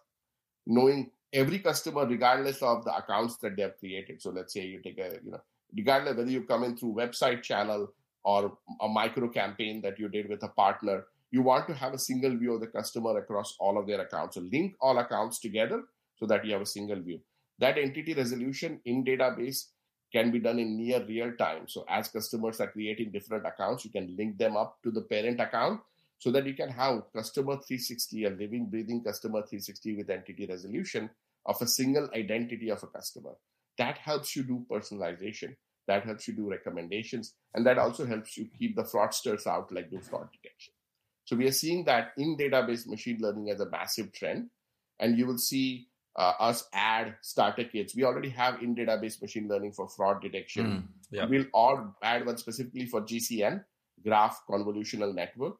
knowing 0.66 1.10
every 1.32 1.58
customer, 1.60 2.06
regardless 2.06 2.60
of 2.62 2.84
the 2.84 2.94
accounts 2.94 3.36
that 3.38 3.56
they 3.56 3.62
have 3.62 3.78
created. 3.78 4.20
So 4.20 4.30
let's 4.30 4.52
say 4.52 4.62
you 4.62 4.80
take 4.82 4.98
a, 4.98 5.18
you 5.24 5.30
know, 5.30 5.40
regardless 5.76 6.16
whether 6.16 6.30
you 6.30 6.42
come 6.42 6.64
in 6.64 6.76
through 6.76 6.94
website 6.94 7.42
channel 7.42 7.92
or 8.24 8.56
a 8.80 8.88
micro 8.88 9.28
campaign 9.28 9.80
that 9.82 9.98
you 9.98 10.08
did 10.08 10.28
with 10.28 10.42
a 10.42 10.48
partner, 10.48 11.04
you 11.30 11.42
want 11.42 11.66
to 11.66 11.74
have 11.74 11.92
a 11.92 11.98
single 11.98 12.36
view 12.36 12.54
of 12.54 12.60
the 12.60 12.66
customer 12.66 13.18
across 13.18 13.56
all 13.58 13.78
of 13.78 13.86
their 13.86 14.00
accounts. 14.00 14.36
So 14.36 14.42
link 14.52 14.74
all 14.80 14.98
accounts 14.98 15.40
together 15.40 15.82
so 16.16 16.26
that 16.26 16.44
you 16.44 16.52
have 16.52 16.62
a 16.62 16.66
single 16.66 17.00
view. 17.00 17.20
That 17.58 17.78
entity 17.78 18.14
resolution 18.14 18.80
in 18.84 19.04
database 19.04 19.66
can 20.12 20.30
be 20.30 20.38
done 20.38 20.58
in 20.58 20.76
near 20.76 21.04
real 21.04 21.32
time. 21.36 21.66
So 21.66 21.84
as 21.88 22.08
customers 22.08 22.60
are 22.60 22.70
creating 22.70 23.10
different 23.10 23.46
accounts, 23.46 23.84
you 23.84 23.90
can 23.90 24.14
link 24.16 24.38
them 24.38 24.56
up 24.56 24.78
to 24.84 24.90
the 24.90 25.02
parent 25.02 25.40
account 25.40 25.80
so 26.18 26.30
that 26.30 26.46
you 26.46 26.54
can 26.54 26.68
have 26.68 27.02
customer 27.12 27.54
360, 27.54 28.24
a 28.24 28.30
living, 28.30 28.66
breathing 28.66 29.02
customer 29.02 29.40
360 29.40 29.96
with 29.96 30.10
entity 30.10 30.46
resolution 30.46 31.10
of 31.46 31.60
a 31.60 31.66
single 31.66 32.08
identity 32.14 32.70
of 32.70 32.82
a 32.82 32.86
customer. 32.86 33.32
That 33.76 33.98
helps 33.98 34.36
you 34.36 34.44
do 34.44 34.64
personalization. 34.70 35.56
That 35.86 36.04
helps 36.04 36.26
you 36.28 36.34
do 36.34 36.48
recommendations. 36.48 37.34
And 37.54 37.66
that 37.66 37.78
also 37.78 38.06
helps 38.06 38.36
you 38.36 38.48
keep 38.58 38.76
the 38.76 38.84
fraudsters 38.84 39.46
out, 39.46 39.72
like 39.72 39.90
do 39.90 40.00
fraud 40.00 40.28
detection. 40.32 40.72
So 41.24 41.36
we 41.36 41.46
are 41.46 41.52
seeing 41.52 41.84
that 41.84 42.12
in 42.16 42.36
database 42.36 42.86
machine 42.86 43.18
learning 43.20 43.50
as 43.50 43.60
a 43.60 43.68
massive 43.68 44.12
trend. 44.12 44.50
And 45.00 45.18
you 45.18 45.26
will 45.26 45.38
see 45.38 45.88
uh, 46.16 46.32
us 46.38 46.68
add 46.72 47.16
starter 47.22 47.64
kits. 47.64 47.94
We 47.94 48.04
already 48.04 48.28
have 48.30 48.62
in 48.62 48.74
database 48.74 49.20
machine 49.20 49.48
learning 49.48 49.72
for 49.72 49.88
fraud 49.88 50.22
detection. 50.22 50.66
Mm, 50.66 50.82
yeah. 51.10 51.26
We'll 51.26 51.46
all 51.52 51.94
add 52.02 52.24
one 52.26 52.36
specifically 52.36 52.86
for 52.86 53.00
GCN, 53.02 53.64
Graph 54.04 54.42
Convolutional 54.48 55.14
Network, 55.14 55.56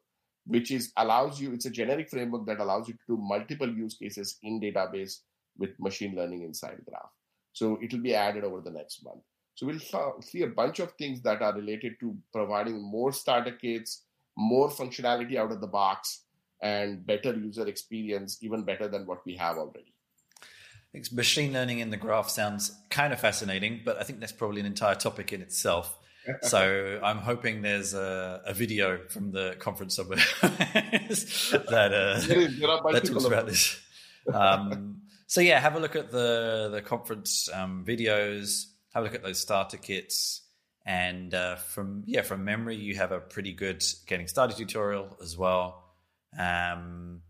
which 0.47 0.71
is 0.71 0.93
allows 0.97 1.41
you, 1.41 1.53
it's 1.53 1.67
a 1.67 1.71
generic 1.71 2.09
framework 2.09 2.47
that 2.47 2.61
allows 2.61 2.89
you 2.89 2.95
to 2.95 3.01
do 3.09 3.17
multiple 3.17 3.69
use 3.69 3.95
cases 3.95 4.39
in 4.43 4.61
database 4.61 5.21
with 5.59 5.71
machine 5.81 6.15
learning 6.15 6.43
inside 6.43 6.81
Graph. 6.89 7.11
So 7.53 7.79
it 7.81 7.93
will 7.93 8.01
be 8.01 8.15
added 8.15 8.45
over 8.45 8.61
the 8.61 8.71
next 8.71 9.05
month. 9.05 9.23
So 9.55 9.67
we'll 9.67 10.21
see 10.21 10.43
a 10.43 10.49
bunch 10.49 10.81
of 10.81 10.93
things 10.93 11.23
that 11.23 11.41
are 11.41 11.55
related 11.55 11.95
to 12.01 12.17
providing 12.33 12.83
more 12.83 13.13
starter 13.13 13.53
kits, 13.53 14.03
more 14.37 14.69
functionality 14.69 15.37
out 15.37 15.53
of 15.53 15.61
the 15.61 15.67
box, 15.69 16.23
and 16.61 17.07
better 17.07 17.35
user 17.35 17.67
experience, 17.69 18.39
even 18.43 18.65
better 18.65 18.89
than 18.89 19.07
what 19.07 19.25
we 19.25 19.37
have 19.37 19.57
already. 19.59 19.94
Machine 21.13 21.53
learning 21.53 21.81
in 21.81 21.91
the 21.91 21.97
graph 21.97 22.29
sounds 22.29 22.73
kind 22.91 23.13
of 23.13 23.21
fascinating, 23.21 23.83
but 23.85 23.99
I 23.99 24.05
think 24.05 24.21
that's 24.21 24.33
probably 24.33 24.61
an 24.61 24.67
entire 24.67 24.95
topic 24.95 25.33
in 25.33 25.43
itself. 25.43 25.97
so 26.43 27.01
I'm 27.03 27.19
hoping 27.19 27.61
there's 27.61 27.93
a, 27.93 28.41
a, 28.47 28.55
video 28.55 28.99
from 29.09 29.31
the 29.31 29.57
conference 29.59 29.95
somewhere 29.97 30.19
that 30.43 31.91
uh, 31.93 32.21
that 32.93 33.03
talks 33.05 33.25
about 33.25 33.47
this. 33.47 33.79
Um, 34.33 35.03
so 35.27 35.43
yeah, 35.43 35.61
have 35.61 35.77
a 35.77 35.81
look 35.81 35.97
at 35.97 36.11
the 36.11 36.71
the 36.73 36.81
conference 36.81 37.51
um, 37.53 37.85
videos 37.87 38.69
have 38.95 39.03
a 39.03 39.05
look 39.05 39.15
at 39.15 39.23
those 39.23 39.41
starter 39.41 39.77
kits. 39.77 40.43
And 40.87 41.33
uh, 41.35 41.57
from 41.57 42.05
yeah, 42.07 42.23
from 42.23 42.45
memory, 42.45 42.77
you 42.77 42.97
have 42.97 43.13
a 43.13 43.19
pretty 43.19 43.53
good 43.53 43.83
getting 44.07 44.29
started 44.29 44.57
tutorial 44.57 45.17
as 45.23 45.37
well. 45.37 45.83
Um, 46.39 47.23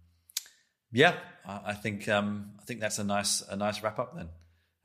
yeah, 0.94 1.16
I 1.46 1.74
think 1.74 2.08
um, 2.08 2.52
I 2.58 2.64
think 2.64 2.80
that's 2.80 2.98
a 2.98 3.04
nice 3.04 3.42
a 3.42 3.56
nice 3.56 3.82
wrap 3.82 3.98
up 3.98 4.16
then. 4.16 4.28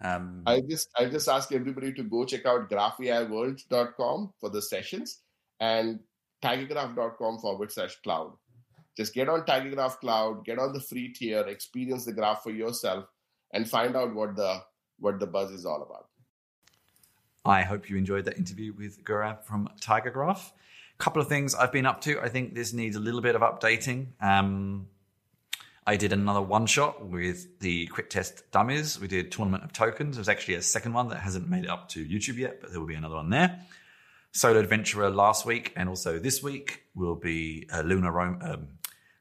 Um, 0.02 0.44
I 0.46 0.62
just 0.62 0.90
I 0.98 1.06
just 1.06 1.30
ask 1.30 1.52
everybody 1.52 1.94
to 1.94 2.04
go 2.04 2.26
check 2.26 2.46
out 2.46 2.70
graphaiworld.com 2.70 4.34
for 4.40 4.50
the 4.50 4.62
sessions 4.62 5.22
and 5.60 6.00
tigergraph.com 6.44 7.40
forward 7.40 7.72
slash 7.72 7.96
cloud. 8.02 8.34
Just 8.98 9.14
get 9.14 9.30
on 9.30 9.44
TigerGraph 9.44 10.00
Cloud, 10.00 10.44
get 10.44 10.60
on 10.60 10.74
the 10.74 10.82
free 10.82 11.14
tier, 11.14 11.42
experience 11.48 12.04
the 12.04 12.12
graph 12.12 12.44
for 12.44 12.52
yourself, 12.52 13.06
and 13.54 13.70
find 13.70 13.96
out 13.96 14.14
what 14.14 14.36
the 14.36 14.62
what 14.98 15.20
the 15.20 15.28
buzz 15.28 15.52
is 15.52 15.66
all 15.66 15.84
about. 15.84 16.08
I 17.46 17.62
hope 17.62 17.90
you 17.90 17.98
enjoyed 17.98 18.26
that 18.26 18.38
interview 18.38 18.74
with 18.74 19.04
Gaurav 19.06 19.46
from 19.46 19.70
TigerGraph. 19.80 20.52
A 20.52 20.98
couple 20.98 21.22
of 21.22 21.30
things 21.30 21.56
I've 21.56 21.72
been 21.72 21.86
up 21.86 22.02
to. 22.02 22.20
I 22.20 22.28
think 22.30 22.56
this 22.56 22.74
needs 22.74 22.98
a 22.98 23.00
little 23.00 23.22
bit 23.22 23.36
of 23.36 23.42
updating. 23.42 24.08
Um, 24.22 24.88
I 25.90 25.96
did 25.96 26.14
another 26.14 26.44
one 26.44 26.68
shot 26.68 27.04
with 27.04 27.62
the 27.62 27.88
quick 27.88 28.12
test 28.12 28.52
dummies. 28.52 29.00
We 29.00 29.08
did 29.08 29.32
Tournament 29.32 29.64
of 29.64 29.74
Tokens. 29.74 30.18
There's 30.18 30.30
actually 30.30 30.54
a 30.54 30.62
second 30.62 30.94
one 30.94 31.08
that 31.08 31.18
hasn't 31.18 31.50
made 31.50 31.64
it 31.64 31.70
up 31.72 31.90
to 31.90 32.06
YouTube 32.06 32.38
yet, 32.38 32.62
but 32.62 32.70
there 32.70 32.80
will 32.80 32.86
be 32.86 32.94
another 32.94 33.16
one 33.16 33.32
there. 33.32 33.60
Solo 34.32 34.60
Adventurer 34.60 35.10
last 35.10 35.48
week 35.48 35.74
and 35.76 35.90
also 35.90 36.20
this 36.20 36.44
week 36.44 36.84
will 36.94 37.16
be 37.16 37.68
a 37.74 37.82
lunar 37.82 38.12
rom- 38.12 38.38
um, 38.44 38.68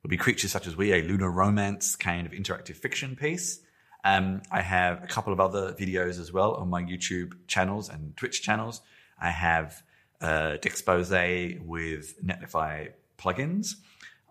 will 0.03 0.11
be 0.11 0.19
creatures 0.19 0.53
such 0.53 0.67
as 0.67 0.77
we, 0.77 0.93
a 0.93 1.01
lunar 1.01 1.31
romance 1.31 1.97
kind 1.97 2.27
of 2.27 2.35
interactive 2.35 2.77
fiction 2.77 3.17
piece. 3.17 3.61
Um, 4.05 4.43
I 4.53 4.61
have 4.61 5.03
a 5.03 5.07
couple 5.07 5.33
of 5.33 5.41
other 5.41 5.73
videos 5.73 6.21
as 6.21 6.35
well 6.35 6.53
on 6.53 6.69
my 6.69 6.83
YouTube 6.83 7.33
channels 7.47 7.89
and 7.89 8.15
Twitch 8.15 8.43
channels. 8.43 8.83
I 9.19 9.31
have 9.31 9.83
uh, 10.21 10.59
Dexpose 10.61 11.65
with 11.65 12.23
Netlify 12.23 12.91
plugins. 13.19 13.77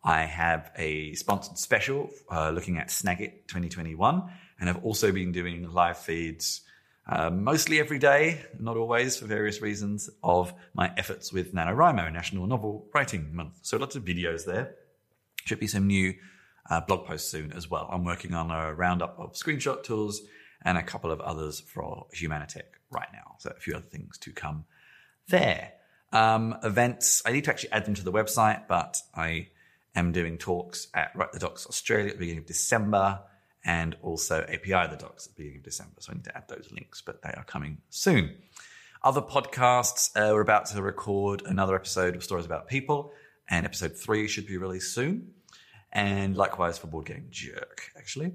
I 0.08 0.24
have 0.24 0.72
a 0.78 1.16
sponsored 1.16 1.58
special 1.58 2.10
uh, 2.32 2.52
looking 2.52 2.78
at 2.78 2.88
Snagit 2.88 3.46
2021, 3.48 4.24
and 4.58 4.70
I've 4.70 4.82
also 4.86 5.12
been 5.12 5.34
doing 5.34 5.70
live 5.70 5.98
feeds 5.98 6.62
uh, 7.06 7.30
mostly 7.30 7.82
every 7.82 8.00
day, 8.00 8.42
not 8.58 8.78
always 8.78 9.18
for 9.18 9.26
various 9.26 9.62
reasons, 9.62 10.10
of 10.24 10.54
my 10.74 10.94
efforts 10.96 11.34
with 11.34 11.54
NaNoWriMo, 11.54 12.14
National 12.14 12.48
Novel 12.48 12.88
Writing 12.94 13.36
Month. 13.36 13.60
So 13.64 13.76
lots 13.76 13.98
of 13.98 14.06
videos 14.06 14.46
there. 14.46 14.76
Should 15.44 15.60
be 15.60 15.68
some 15.68 15.88
new 15.88 16.14
uh, 16.70 16.80
blog 16.80 17.06
posts 17.06 17.30
soon 17.30 17.52
as 17.52 17.70
well. 17.70 17.90
I'm 17.92 18.06
working 18.06 18.34
on 18.34 18.50
a 18.50 18.74
roundup 18.74 19.20
of 19.20 19.34
screenshot 19.34 19.84
tools 19.84 20.22
and 20.62 20.78
a 20.78 20.84
couple 20.84 21.12
of 21.12 21.20
others 21.20 21.60
for 21.60 22.08
Humanitec 22.16 22.64
right 22.92 23.10
now. 23.12 23.36
So 23.40 23.50
a 23.50 23.60
few 23.60 23.76
other 23.76 23.86
things 23.86 24.18
to 24.20 24.32
come 24.32 24.64
there. 25.28 25.74
Um, 26.14 26.56
events, 26.64 27.24
I 27.26 27.34
need 27.34 27.44
to 27.44 27.50
actually 27.50 27.74
add 27.74 27.84
them 27.84 27.96
to 27.96 28.06
the 28.06 28.14
website, 28.14 28.70
but 28.70 29.02
I 29.14 29.50
am 29.98 30.12
doing 30.12 30.38
talks 30.38 30.88
at 30.94 31.12
Write 31.16 31.32
the 31.32 31.40
Docs 31.40 31.68
Australia 31.68 32.08
at 32.08 32.14
the 32.14 32.20
beginning 32.20 32.40
of 32.40 32.46
December 32.46 33.20
and 33.66 33.96
also 34.02 34.42
API 34.42 34.90
the 34.90 34.98
Docs 34.98 35.28
at 35.28 35.36
the 35.36 35.44
beginning 35.44 35.60
of 35.60 35.64
December. 35.64 35.96
So 36.00 36.12
I 36.12 36.16
need 36.16 36.24
to 36.26 36.38
add 36.38 36.48
those 36.48 36.70
links, 36.72 37.02
but 37.02 37.22
they 37.22 37.30
are 37.30 37.44
coming 37.44 37.80
soon. 37.90 38.36
Other 39.04 39.22
podcasts, 39.22 40.16
uh, 40.16 40.34
we're 40.34 40.42
about 40.42 40.68
to 40.68 40.82
record 40.82 41.44
another 41.46 41.76
episode 41.76 42.16
of 42.16 42.24
Stories 42.24 42.46
About 42.46 42.68
People, 42.68 43.12
and 43.50 43.66
episode 43.66 43.96
three 43.96 44.28
should 44.28 44.48
be 44.48 44.58
released 44.58 44.94
soon. 44.94 45.34
And 45.92 46.36
likewise 46.36 46.78
for 46.78 46.88
Board 46.88 47.06
Game 47.06 47.28
Jerk, 47.30 47.92
actually. 47.98 48.34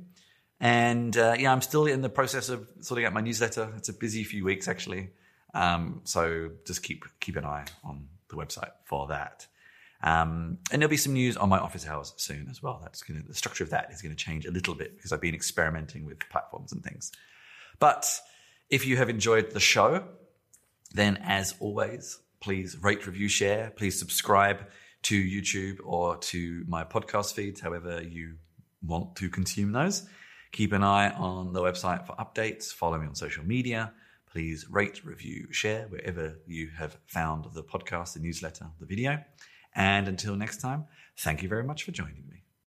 And 0.61 1.17
uh, 1.17 1.35
yeah, 1.39 1.53
I'm 1.53 1.61
still 1.61 1.87
in 1.87 2.03
the 2.03 2.09
process 2.09 2.49
of 2.49 2.67
sorting 2.81 3.05
out 3.05 3.13
my 3.13 3.21
newsletter. 3.21 3.73
It's 3.77 3.89
a 3.89 3.93
busy 3.93 4.25
few 4.25 4.45
weeks, 4.45 4.69
actually. 4.69 5.11
Um, 5.55 6.01
so 6.05 6.51
just 6.67 6.83
keep 6.83 7.05
keep 7.21 7.37
an 7.37 7.45
eye 7.45 7.67
on 7.85 8.09
the 8.29 8.37
website 8.37 8.71
for 8.85 9.09
that. 9.09 9.47
Um, 10.03 10.59
and 10.73 10.83
there'll 10.83 10.91
be 10.91 10.97
some 10.97 11.13
news 11.13 11.37
on 11.37 11.49
my 11.49 11.59
office 11.59 11.87
hours 11.87 12.13
soon 12.17 12.49
as 12.51 12.63
well. 12.63 12.81
That's 12.83 13.03
going 13.03 13.23
the 13.27 13.35
structure 13.35 13.63
of 13.63 13.71
that 13.71 13.91
is 13.93 14.03
going 14.03 14.15
to 14.15 14.25
change 14.25 14.47
a 14.47 14.51
little 14.51 14.75
bit 14.75 14.97
because 14.97 15.13
I've 15.13 15.21
been 15.21 15.35
experimenting 15.35 16.05
with 16.05 16.19
platforms 16.29 16.73
and 16.73 16.83
things. 16.83 17.13
But 17.79 18.21
if 18.69 18.87
you 18.87 18.97
have 18.97 19.09
enjoyed 19.09 19.53
the 19.53 19.61
show, 19.61 20.05
then 20.95 21.19
as 21.23 21.55
always, 21.61 22.19
please 22.41 22.77
rate, 22.83 23.07
review, 23.07 23.29
share. 23.29 23.73
Please 23.77 23.99
subscribe 23.99 24.67
to 25.03 25.21
YouTube 25.21 25.79
or 25.85 26.17
to 26.17 26.65
my 26.67 26.85
podcast 26.85 27.35
feeds, 27.35 27.61
however 27.61 28.03
you 28.03 28.35
want 28.83 29.17
to 29.17 29.29
consume 29.29 29.73
those. 29.73 30.07
Keep 30.53 30.73
an 30.73 30.83
eye 30.83 31.11
on 31.11 31.53
the 31.53 31.63
website 31.63 32.07
for 32.07 32.15
updates. 32.17 32.73
Follow 32.73 32.99
me 32.99 33.07
on 33.07 33.15
social 33.15 33.45
media. 33.45 33.93
Please 34.31 34.67
rate, 34.71 35.05
review, 35.05 35.47
share 35.51 35.87
wherever 35.89 36.39
you 36.47 36.71
have 36.77 36.97
found 37.07 37.47
the 37.53 37.63
podcast, 37.63 38.15
the 38.15 38.21
newsletter, 38.21 38.67
the 38.81 38.87
video. 38.87 39.23
And 39.75 40.09
until 40.09 40.37
next 40.37 40.59
time, 40.59 40.85
thank 41.19 41.43
you 41.43 41.49
very 41.49 41.65
much 41.65 41.83
for 41.85 41.93
joining 41.93 42.29
me. 42.29 42.42